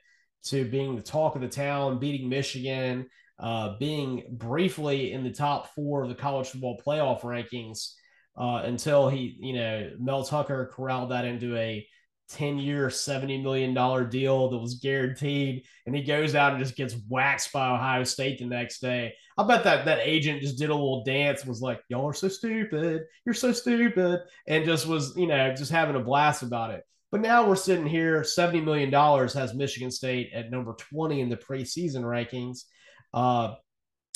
to 0.45 0.65
being 0.65 0.95
the 0.95 1.01
talk 1.01 1.35
of 1.35 1.41
the 1.41 1.47
town, 1.47 1.99
beating 1.99 2.29
Michigan, 2.29 3.07
uh, 3.39 3.77
being 3.77 4.23
briefly 4.31 5.11
in 5.11 5.23
the 5.23 5.31
top 5.31 5.73
four 5.75 6.03
of 6.03 6.09
the 6.09 6.15
college 6.15 6.49
football 6.49 6.81
playoff 6.85 7.21
rankings 7.21 7.93
uh, 8.37 8.63
until 8.65 9.09
he, 9.09 9.37
you 9.39 9.53
know, 9.53 9.91
Mel 9.99 10.23
Tucker 10.23 10.71
corralled 10.73 11.11
that 11.11 11.25
into 11.25 11.55
a 11.57 11.85
10 12.29 12.57
year, 12.59 12.87
$70 12.87 13.41
million 13.41 13.73
deal 14.09 14.49
that 14.49 14.57
was 14.57 14.75
guaranteed. 14.75 15.65
And 15.85 15.95
he 15.95 16.03
goes 16.03 16.35
out 16.35 16.53
and 16.53 16.63
just 16.63 16.75
gets 16.75 16.95
waxed 17.09 17.51
by 17.51 17.69
Ohio 17.69 18.03
State 18.03 18.39
the 18.39 18.45
next 18.45 18.79
day. 18.79 19.13
I 19.39 19.43
bet 19.47 19.63
that 19.63 19.85
that 19.85 19.99
agent 20.01 20.41
just 20.41 20.57
did 20.57 20.69
a 20.69 20.73
little 20.73 21.05
dance, 21.05 21.45
was 21.45 21.61
like, 21.61 21.79
Y'all 21.87 22.05
are 22.09 22.13
so 22.13 22.27
stupid. 22.27 23.03
You're 23.25 23.33
so 23.33 23.53
stupid. 23.53 24.19
And 24.49 24.65
just 24.65 24.85
was, 24.85 25.15
you 25.15 25.27
know, 25.27 25.55
just 25.55 25.71
having 25.71 25.95
a 25.95 26.01
blast 26.01 26.43
about 26.43 26.71
it. 26.71 26.83
But 27.09 27.21
now 27.21 27.47
we're 27.47 27.55
sitting 27.55 27.87
here, 27.87 28.21
$70 28.21 28.65
million 28.65 28.91
has 28.91 29.53
Michigan 29.53 29.91
State 29.91 30.31
at 30.33 30.51
number 30.51 30.73
20 30.73 31.21
in 31.21 31.29
the 31.29 31.37
preseason 31.37 32.01
rankings. 32.01 32.65
Uh, 33.13 33.55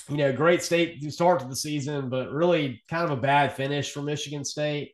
you 0.09 0.17
know, 0.17 0.33
great 0.33 0.61
state 0.61 1.01
to 1.01 1.09
start 1.09 1.39
to 1.39 1.47
the 1.47 1.55
season, 1.55 2.09
but 2.09 2.29
really 2.29 2.83
kind 2.89 3.05
of 3.05 3.17
a 3.17 3.21
bad 3.21 3.53
finish 3.53 3.93
for 3.93 4.01
Michigan 4.01 4.43
State. 4.43 4.91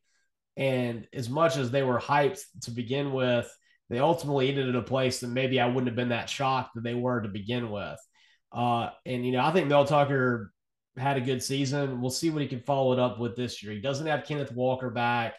And 0.57 1.07
as 1.11 1.27
much 1.27 1.57
as 1.57 1.71
they 1.71 1.81
were 1.81 1.99
hyped 1.99 2.41
to 2.61 2.71
begin 2.71 3.13
with, 3.13 3.51
they 3.89 3.97
ultimately 3.97 4.49
ended 4.49 4.69
in 4.69 4.75
a 4.75 4.83
place 4.83 5.21
that 5.21 5.29
maybe 5.29 5.59
I 5.59 5.65
wouldn't 5.65 5.87
have 5.87 5.95
been 5.95 6.09
that 6.09 6.29
shocked 6.29 6.75
that 6.75 6.83
they 6.83 6.93
were 6.93 7.21
to 7.21 7.29
begin 7.29 7.71
with. 7.71 7.99
Uh, 8.51 8.89
and, 9.05 9.25
you 9.25 9.31
know, 9.31 9.41
I 9.41 9.51
think 9.51 9.67
Mel 9.67 9.85
Tucker 9.85 10.51
had 10.97 11.17
a 11.17 11.21
good 11.21 11.41
season. 11.43 12.01
We'll 12.01 12.09
see 12.09 12.29
what 12.29 12.41
he 12.41 12.47
can 12.47 12.61
follow 12.61 12.93
it 12.93 12.99
up 12.99 13.19
with 13.19 13.35
this 13.35 13.61
year. 13.61 13.71
He 13.71 13.81
doesn't 13.81 14.07
have 14.07 14.25
Kenneth 14.25 14.51
Walker 14.51 14.89
back. 14.89 15.35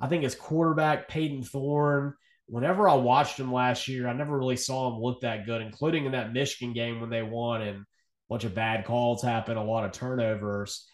I 0.00 0.06
think 0.06 0.22
his 0.22 0.34
quarterback, 0.34 1.08
Payton 1.08 1.44
Thorne, 1.44 2.14
whenever 2.46 2.88
I 2.88 2.94
watched 2.94 3.38
him 3.38 3.52
last 3.52 3.88
year, 3.88 4.08
I 4.08 4.12
never 4.12 4.36
really 4.36 4.56
saw 4.56 4.88
him 4.88 5.00
look 5.00 5.20
that 5.20 5.46
good, 5.46 5.62
including 5.62 6.04
in 6.04 6.12
that 6.12 6.32
Michigan 6.32 6.72
game 6.72 7.00
when 7.00 7.10
they 7.10 7.22
won 7.22 7.62
and 7.62 7.78
a 7.78 7.84
bunch 8.28 8.44
of 8.44 8.54
bad 8.54 8.84
calls 8.84 9.22
happened, 9.22 9.58
a 9.58 9.62
lot 9.62 9.84
of 9.84 9.92
turnovers. 9.92 10.86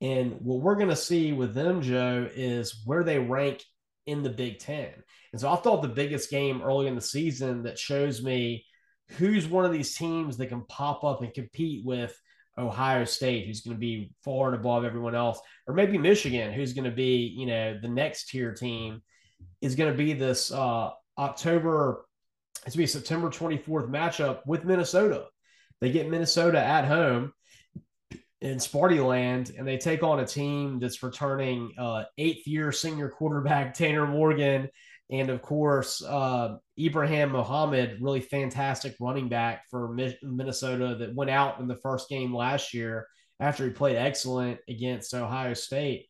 And 0.00 0.32
what 0.40 0.60
we're 0.60 0.76
going 0.76 0.88
to 0.88 0.96
see 0.96 1.32
with 1.32 1.54
them, 1.54 1.82
Joe, 1.82 2.28
is 2.34 2.82
where 2.84 3.04
they 3.04 3.18
rank 3.18 3.62
in 4.06 4.22
the 4.22 4.30
Big 4.30 4.58
Ten. 4.58 4.90
And 5.32 5.40
so 5.40 5.50
I 5.50 5.56
thought 5.56 5.82
the 5.82 5.88
biggest 5.88 6.30
game 6.30 6.62
early 6.62 6.86
in 6.86 6.94
the 6.94 7.00
season 7.00 7.62
that 7.62 7.78
shows 7.78 8.22
me 8.22 8.66
who's 9.10 9.46
one 9.46 9.64
of 9.64 9.72
these 9.72 9.94
teams 9.96 10.36
that 10.36 10.46
can 10.46 10.64
pop 10.66 11.04
up 11.04 11.22
and 11.22 11.32
compete 11.32 11.84
with 11.84 12.18
Ohio 12.56 13.04
State, 13.04 13.46
who's 13.46 13.62
going 13.62 13.76
to 13.76 13.80
be 13.80 14.12
far 14.22 14.48
and 14.48 14.56
above 14.56 14.84
everyone 14.84 15.14
else, 15.14 15.40
or 15.66 15.74
maybe 15.74 15.98
Michigan, 15.98 16.52
who's 16.52 16.72
going 16.72 16.88
to 16.88 16.94
be, 16.94 17.34
you 17.36 17.46
know, 17.46 17.78
the 17.80 17.88
next 17.88 18.28
tier 18.28 18.52
team, 18.52 19.02
is 19.60 19.74
going 19.74 19.90
to 19.90 19.96
be 19.96 20.12
this 20.12 20.52
uh, 20.52 20.90
October, 21.18 22.06
it's 22.66 22.76
going 22.76 22.86
to 22.86 22.92
be 22.94 22.98
September 22.98 23.28
24th 23.28 23.90
matchup 23.90 24.40
with 24.46 24.64
Minnesota. 24.64 25.26
They 25.80 25.90
get 25.90 26.08
Minnesota 26.08 26.58
at 26.58 26.84
home 26.84 27.32
in 28.40 28.58
Sparty 28.58 29.04
Land, 29.04 29.52
and 29.56 29.66
they 29.66 29.78
take 29.78 30.02
on 30.02 30.20
a 30.20 30.26
team 30.26 30.78
that's 30.78 31.02
returning 31.02 31.72
uh, 31.78 32.04
eighth 32.18 32.46
year 32.46 32.72
senior 32.72 33.08
quarterback 33.08 33.74
Tanner 33.74 34.06
Morgan, 34.06 34.68
and 35.10 35.30
of 35.30 35.42
course 35.42 36.02
uh, 36.02 36.56
Ibrahim 36.78 37.32
Mohammed, 37.32 37.98
really 38.00 38.20
fantastic 38.20 38.94
running 39.00 39.28
back 39.28 39.64
for 39.70 39.96
Minnesota 40.22 40.96
that 40.98 41.14
went 41.14 41.30
out 41.30 41.60
in 41.60 41.68
the 41.68 41.78
first 41.82 42.08
game 42.08 42.34
last 42.34 42.74
year 42.74 43.06
after 43.40 43.64
he 43.64 43.70
played 43.70 43.96
excellent 43.96 44.58
against 44.68 45.14
Ohio 45.14 45.54
State. 45.54 46.06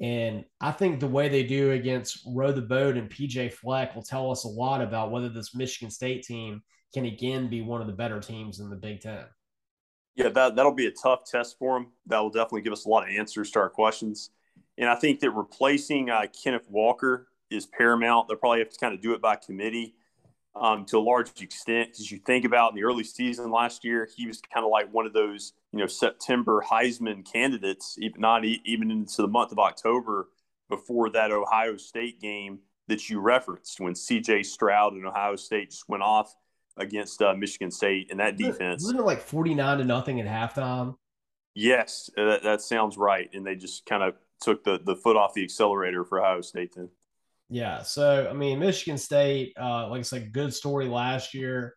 And 0.00 0.44
I 0.60 0.70
think 0.70 1.00
the 1.00 1.08
way 1.08 1.28
they 1.28 1.42
do 1.42 1.72
against 1.72 2.22
Row 2.26 2.52
the 2.52 2.62
Boat 2.62 2.96
and 2.96 3.10
PJ 3.10 3.52
Fleck 3.52 3.94
will 3.96 4.02
tell 4.02 4.30
us 4.30 4.44
a 4.44 4.48
lot 4.48 4.80
about 4.80 5.10
whether 5.10 5.28
this 5.28 5.54
Michigan 5.54 5.90
State 5.90 6.22
team 6.22 6.62
can 6.94 7.04
again 7.04 7.48
be 7.48 7.62
one 7.62 7.80
of 7.80 7.88
the 7.88 7.92
better 7.92 8.20
teams 8.20 8.60
in 8.60 8.70
the 8.70 8.76
Big 8.76 9.00
Ten. 9.00 9.24
Yeah, 10.14 10.28
that, 10.30 10.56
that'll 10.56 10.74
be 10.74 10.86
a 10.86 10.92
tough 10.92 11.24
test 11.24 11.56
for 11.58 11.78
them. 11.78 11.92
That 12.06 12.20
will 12.20 12.30
definitely 12.30 12.62
give 12.62 12.72
us 12.72 12.86
a 12.86 12.88
lot 12.88 13.04
of 13.04 13.14
answers 13.14 13.50
to 13.52 13.60
our 13.60 13.70
questions. 13.70 14.30
And 14.76 14.88
I 14.88 14.94
think 14.94 15.20
that 15.20 15.30
replacing 15.30 16.10
uh, 16.10 16.26
Kenneth 16.42 16.68
Walker 16.68 17.27
is 17.50 17.66
paramount. 17.66 18.28
They'll 18.28 18.36
probably 18.36 18.60
have 18.60 18.70
to 18.70 18.78
kind 18.78 18.94
of 18.94 19.00
do 19.00 19.12
it 19.12 19.20
by 19.20 19.36
committee 19.36 19.94
um, 20.54 20.84
to 20.86 20.98
a 20.98 21.00
large 21.00 21.40
extent. 21.40 21.90
Because 21.92 22.10
you 22.10 22.18
think 22.18 22.44
about 22.44 22.72
in 22.72 22.76
the 22.76 22.84
early 22.84 23.04
season 23.04 23.50
last 23.50 23.84
year, 23.84 24.08
he 24.16 24.26
was 24.26 24.40
kind 24.52 24.64
of 24.64 24.70
like 24.70 24.92
one 24.92 25.06
of 25.06 25.12
those, 25.12 25.52
you 25.72 25.78
know, 25.78 25.86
September 25.86 26.64
Heisman 26.68 27.30
candidates, 27.30 27.96
even 28.00 28.20
not 28.20 28.44
even 28.44 28.90
into 28.90 29.22
the 29.22 29.28
month 29.28 29.52
of 29.52 29.58
October 29.58 30.28
before 30.68 31.10
that 31.10 31.30
Ohio 31.32 31.76
State 31.76 32.20
game 32.20 32.58
that 32.88 33.08
you 33.08 33.20
referenced 33.20 33.80
when 33.80 33.92
CJ 33.92 34.46
Stroud 34.46 34.94
and 34.94 35.06
Ohio 35.06 35.36
State 35.36 35.70
just 35.70 35.88
went 35.88 36.02
off– 36.02 36.34
against 36.78 37.20
uh, 37.20 37.34
Michigan 37.34 37.70
State 37.70 38.08
and 38.10 38.20
that 38.20 38.36
defense. 38.36 38.82
Wasn't 38.82 39.00
it 39.00 39.04
like 39.04 39.20
49 39.20 39.78
to 39.78 39.84
nothing 39.84 40.20
at 40.20 40.26
halftime? 40.26 40.96
Yes, 41.54 42.08
that, 42.16 42.42
that 42.44 42.62
sounds 42.62 42.96
right. 42.96 43.28
And 43.34 43.44
they 43.44 43.56
just 43.56 43.84
kind 43.84 44.02
of 44.02 44.14
took 44.40 44.64
the, 44.64 44.80
the 44.82 44.94
foot 44.94 45.16
off 45.16 45.34
the 45.34 45.42
accelerator 45.42 46.04
for 46.04 46.20
Ohio 46.20 46.40
State 46.40 46.74
then. 46.76 46.88
Yeah. 47.50 47.82
So, 47.82 48.28
I 48.28 48.34
mean, 48.34 48.58
Michigan 48.58 48.98
State, 48.98 49.54
uh, 49.60 49.88
like 49.88 50.00
I 50.00 50.02
said, 50.02 50.32
good 50.32 50.52
story 50.52 50.86
last 50.86 51.34
year. 51.34 51.74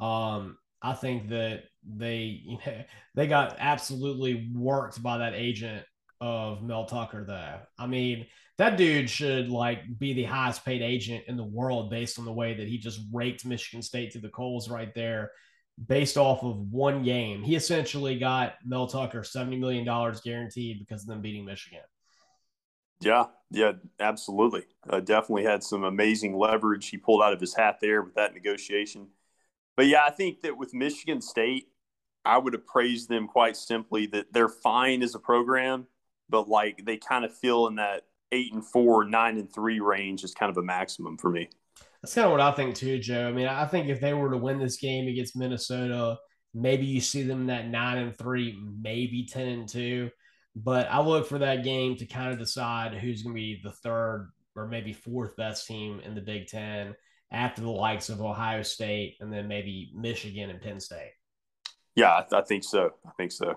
Um, 0.00 0.56
I 0.82 0.94
think 0.94 1.28
that 1.28 1.64
they, 1.84 2.40
you 2.44 2.58
know, 2.66 2.84
they 3.14 3.26
got 3.26 3.56
absolutely 3.58 4.50
worked 4.54 5.02
by 5.02 5.18
that 5.18 5.34
agent 5.34 5.84
of 6.20 6.62
Mel 6.62 6.84
Tucker, 6.86 7.24
though. 7.24 7.58
I 7.78 7.86
mean, 7.86 8.26
that 8.58 8.76
dude 8.76 9.08
should 9.08 9.48
like 9.48 9.98
be 9.98 10.12
the 10.12 10.24
highest 10.24 10.64
paid 10.64 10.82
agent 10.82 11.24
in 11.28 11.36
the 11.36 11.44
world 11.44 11.90
based 11.90 12.18
on 12.18 12.26
the 12.26 12.32
way 12.32 12.54
that 12.54 12.68
he 12.68 12.76
just 12.76 13.00
raked 13.12 13.46
Michigan 13.46 13.82
State 13.82 14.10
to 14.12 14.18
the 14.18 14.28
coals 14.28 14.68
right 14.68 14.94
there 14.94 15.30
based 15.86 16.18
off 16.18 16.42
of 16.42 16.58
one 16.70 17.02
game. 17.02 17.42
He 17.42 17.56
essentially 17.56 18.18
got 18.18 18.54
Mel 18.64 18.86
Tucker 18.86 19.20
$70 19.20 19.58
million 19.58 19.84
guaranteed 20.22 20.78
because 20.78 21.02
of 21.02 21.08
them 21.08 21.22
beating 21.22 21.44
Michigan. 21.44 21.80
Yeah, 23.00 23.26
yeah, 23.50 23.72
absolutely. 23.98 24.64
Uh, 24.88 25.00
definitely 25.00 25.44
had 25.44 25.62
some 25.62 25.84
amazing 25.84 26.36
leverage 26.36 26.88
he 26.88 26.98
pulled 26.98 27.22
out 27.22 27.32
of 27.32 27.40
his 27.40 27.54
hat 27.54 27.78
there 27.80 28.02
with 28.02 28.14
that 28.14 28.34
negotiation. 28.34 29.08
But 29.76 29.86
yeah, 29.86 30.04
I 30.06 30.10
think 30.10 30.42
that 30.42 30.56
with 30.56 30.74
Michigan 30.74 31.22
State, 31.22 31.68
I 32.24 32.36
would 32.36 32.52
have 32.52 32.66
praised 32.66 33.08
them 33.08 33.26
quite 33.26 33.56
simply 33.56 34.06
that 34.08 34.32
they're 34.32 34.48
fine 34.48 35.02
as 35.02 35.14
a 35.14 35.18
program, 35.18 35.86
but 36.28 36.48
like 36.48 36.84
they 36.84 36.98
kind 36.98 37.24
of 37.24 37.34
feel 37.34 37.66
in 37.66 37.76
that 37.76 38.02
eight 38.32 38.52
and 38.52 38.64
four, 38.64 39.04
nine 39.04 39.38
and 39.38 39.52
three 39.52 39.80
range 39.80 40.22
is 40.22 40.34
kind 40.34 40.50
of 40.50 40.58
a 40.58 40.62
maximum 40.62 41.16
for 41.16 41.30
me. 41.30 41.48
That's 42.02 42.14
kind 42.14 42.26
of 42.26 42.32
what 42.32 42.40
I 42.40 42.52
think 42.52 42.74
too, 42.74 42.98
Joe. 42.98 43.28
I 43.28 43.32
mean, 43.32 43.46
I 43.46 43.66
think 43.66 43.88
if 43.88 44.00
they 44.00 44.12
were 44.12 44.30
to 44.30 44.36
win 44.36 44.58
this 44.58 44.76
game 44.76 45.08
against 45.08 45.36
Minnesota, 45.36 46.18
maybe 46.54 46.84
you 46.84 47.00
see 47.00 47.22
them 47.22 47.42
in 47.42 47.46
that 47.46 47.68
nine 47.68 47.98
and 47.98 48.16
three, 48.16 48.58
maybe 48.82 49.26
ten 49.26 49.48
and 49.48 49.68
two. 49.68 50.10
But 50.56 50.88
I 50.90 51.00
look 51.00 51.26
for 51.26 51.38
that 51.38 51.64
game 51.64 51.96
to 51.96 52.06
kind 52.06 52.32
of 52.32 52.38
decide 52.38 52.94
who's 52.94 53.22
going 53.22 53.34
to 53.34 53.40
be 53.40 53.60
the 53.62 53.72
third 53.72 54.30
or 54.56 54.66
maybe 54.66 54.92
fourth 54.92 55.36
best 55.36 55.66
team 55.66 56.00
in 56.04 56.14
the 56.14 56.20
Big 56.20 56.48
Ten 56.48 56.94
after 57.32 57.62
the 57.62 57.70
likes 57.70 58.08
of 58.08 58.20
Ohio 58.20 58.62
State 58.62 59.16
and 59.20 59.32
then 59.32 59.46
maybe 59.46 59.92
Michigan 59.94 60.50
and 60.50 60.60
Penn 60.60 60.80
State. 60.80 61.12
Yeah, 61.94 62.16
I, 62.16 62.20
th- 62.28 62.42
I 62.42 62.44
think 62.44 62.64
so. 62.64 62.90
I 63.06 63.10
think 63.16 63.32
so. 63.32 63.54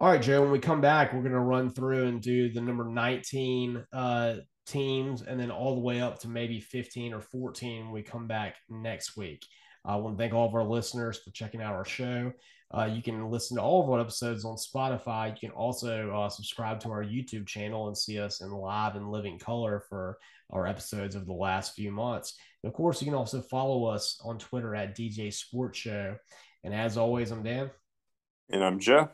All 0.00 0.10
right, 0.10 0.22
Joe. 0.22 0.42
When 0.42 0.50
we 0.50 0.58
come 0.58 0.80
back, 0.80 1.12
we're 1.12 1.22
going 1.22 1.32
to 1.32 1.40
run 1.40 1.70
through 1.70 2.06
and 2.06 2.20
do 2.20 2.52
the 2.52 2.60
number 2.60 2.84
19 2.84 3.84
uh, 3.92 4.34
teams 4.66 5.22
and 5.22 5.40
then 5.40 5.50
all 5.50 5.74
the 5.74 5.80
way 5.80 6.00
up 6.00 6.20
to 6.20 6.28
maybe 6.28 6.60
15 6.60 7.14
or 7.14 7.20
14 7.20 7.84
when 7.84 7.92
we 7.92 8.02
come 8.02 8.26
back 8.26 8.56
next 8.68 9.16
week. 9.16 9.44
I 9.84 9.96
want 9.96 10.16
to 10.16 10.22
thank 10.22 10.34
all 10.34 10.46
of 10.46 10.54
our 10.54 10.64
listeners 10.64 11.18
for 11.18 11.30
checking 11.30 11.62
out 11.62 11.74
our 11.74 11.84
show. 11.84 12.32
Uh, 12.76 12.84
you 12.84 13.02
can 13.02 13.30
listen 13.30 13.56
to 13.56 13.62
all 13.62 13.82
of 13.82 13.90
our 13.90 14.00
episodes 14.00 14.44
on 14.44 14.56
Spotify. 14.56 15.30
You 15.30 15.48
can 15.48 15.56
also 15.56 16.10
uh, 16.10 16.28
subscribe 16.28 16.80
to 16.80 16.90
our 16.90 17.02
YouTube 17.02 17.46
channel 17.46 17.88
and 17.88 17.96
see 17.96 18.18
us 18.18 18.42
in 18.42 18.50
live 18.50 18.94
and 18.94 19.10
living 19.10 19.38
color 19.38 19.84
for 19.88 20.18
our 20.50 20.66
episodes 20.66 21.14
of 21.14 21.26
the 21.26 21.32
last 21.32 21.74
few 21.74 21.90
months. 21.90 22.38
And 22.62 22.70
of 22.70 22.76
course, 22.76 23.00
you 23.00 23.06
can 23.06 23.14
also 23.14 23.40
follow 23.40 23.86
us 23.86 24.20
on 24.22 24.38
Twitter 24.38 24.74
at 24.74 24.96
DJ 24.96 25.32
Sports 25.32 25.78
Show. 25.78 26.16
And 26.62 26.74
as 26.74 26.98
always, 26.98 27.30
I'm 27.30 27.42
Dan. 27.42 27.70
And 28.50 28.62
I'm 28.62 28.78
Joe. 28.78 29.08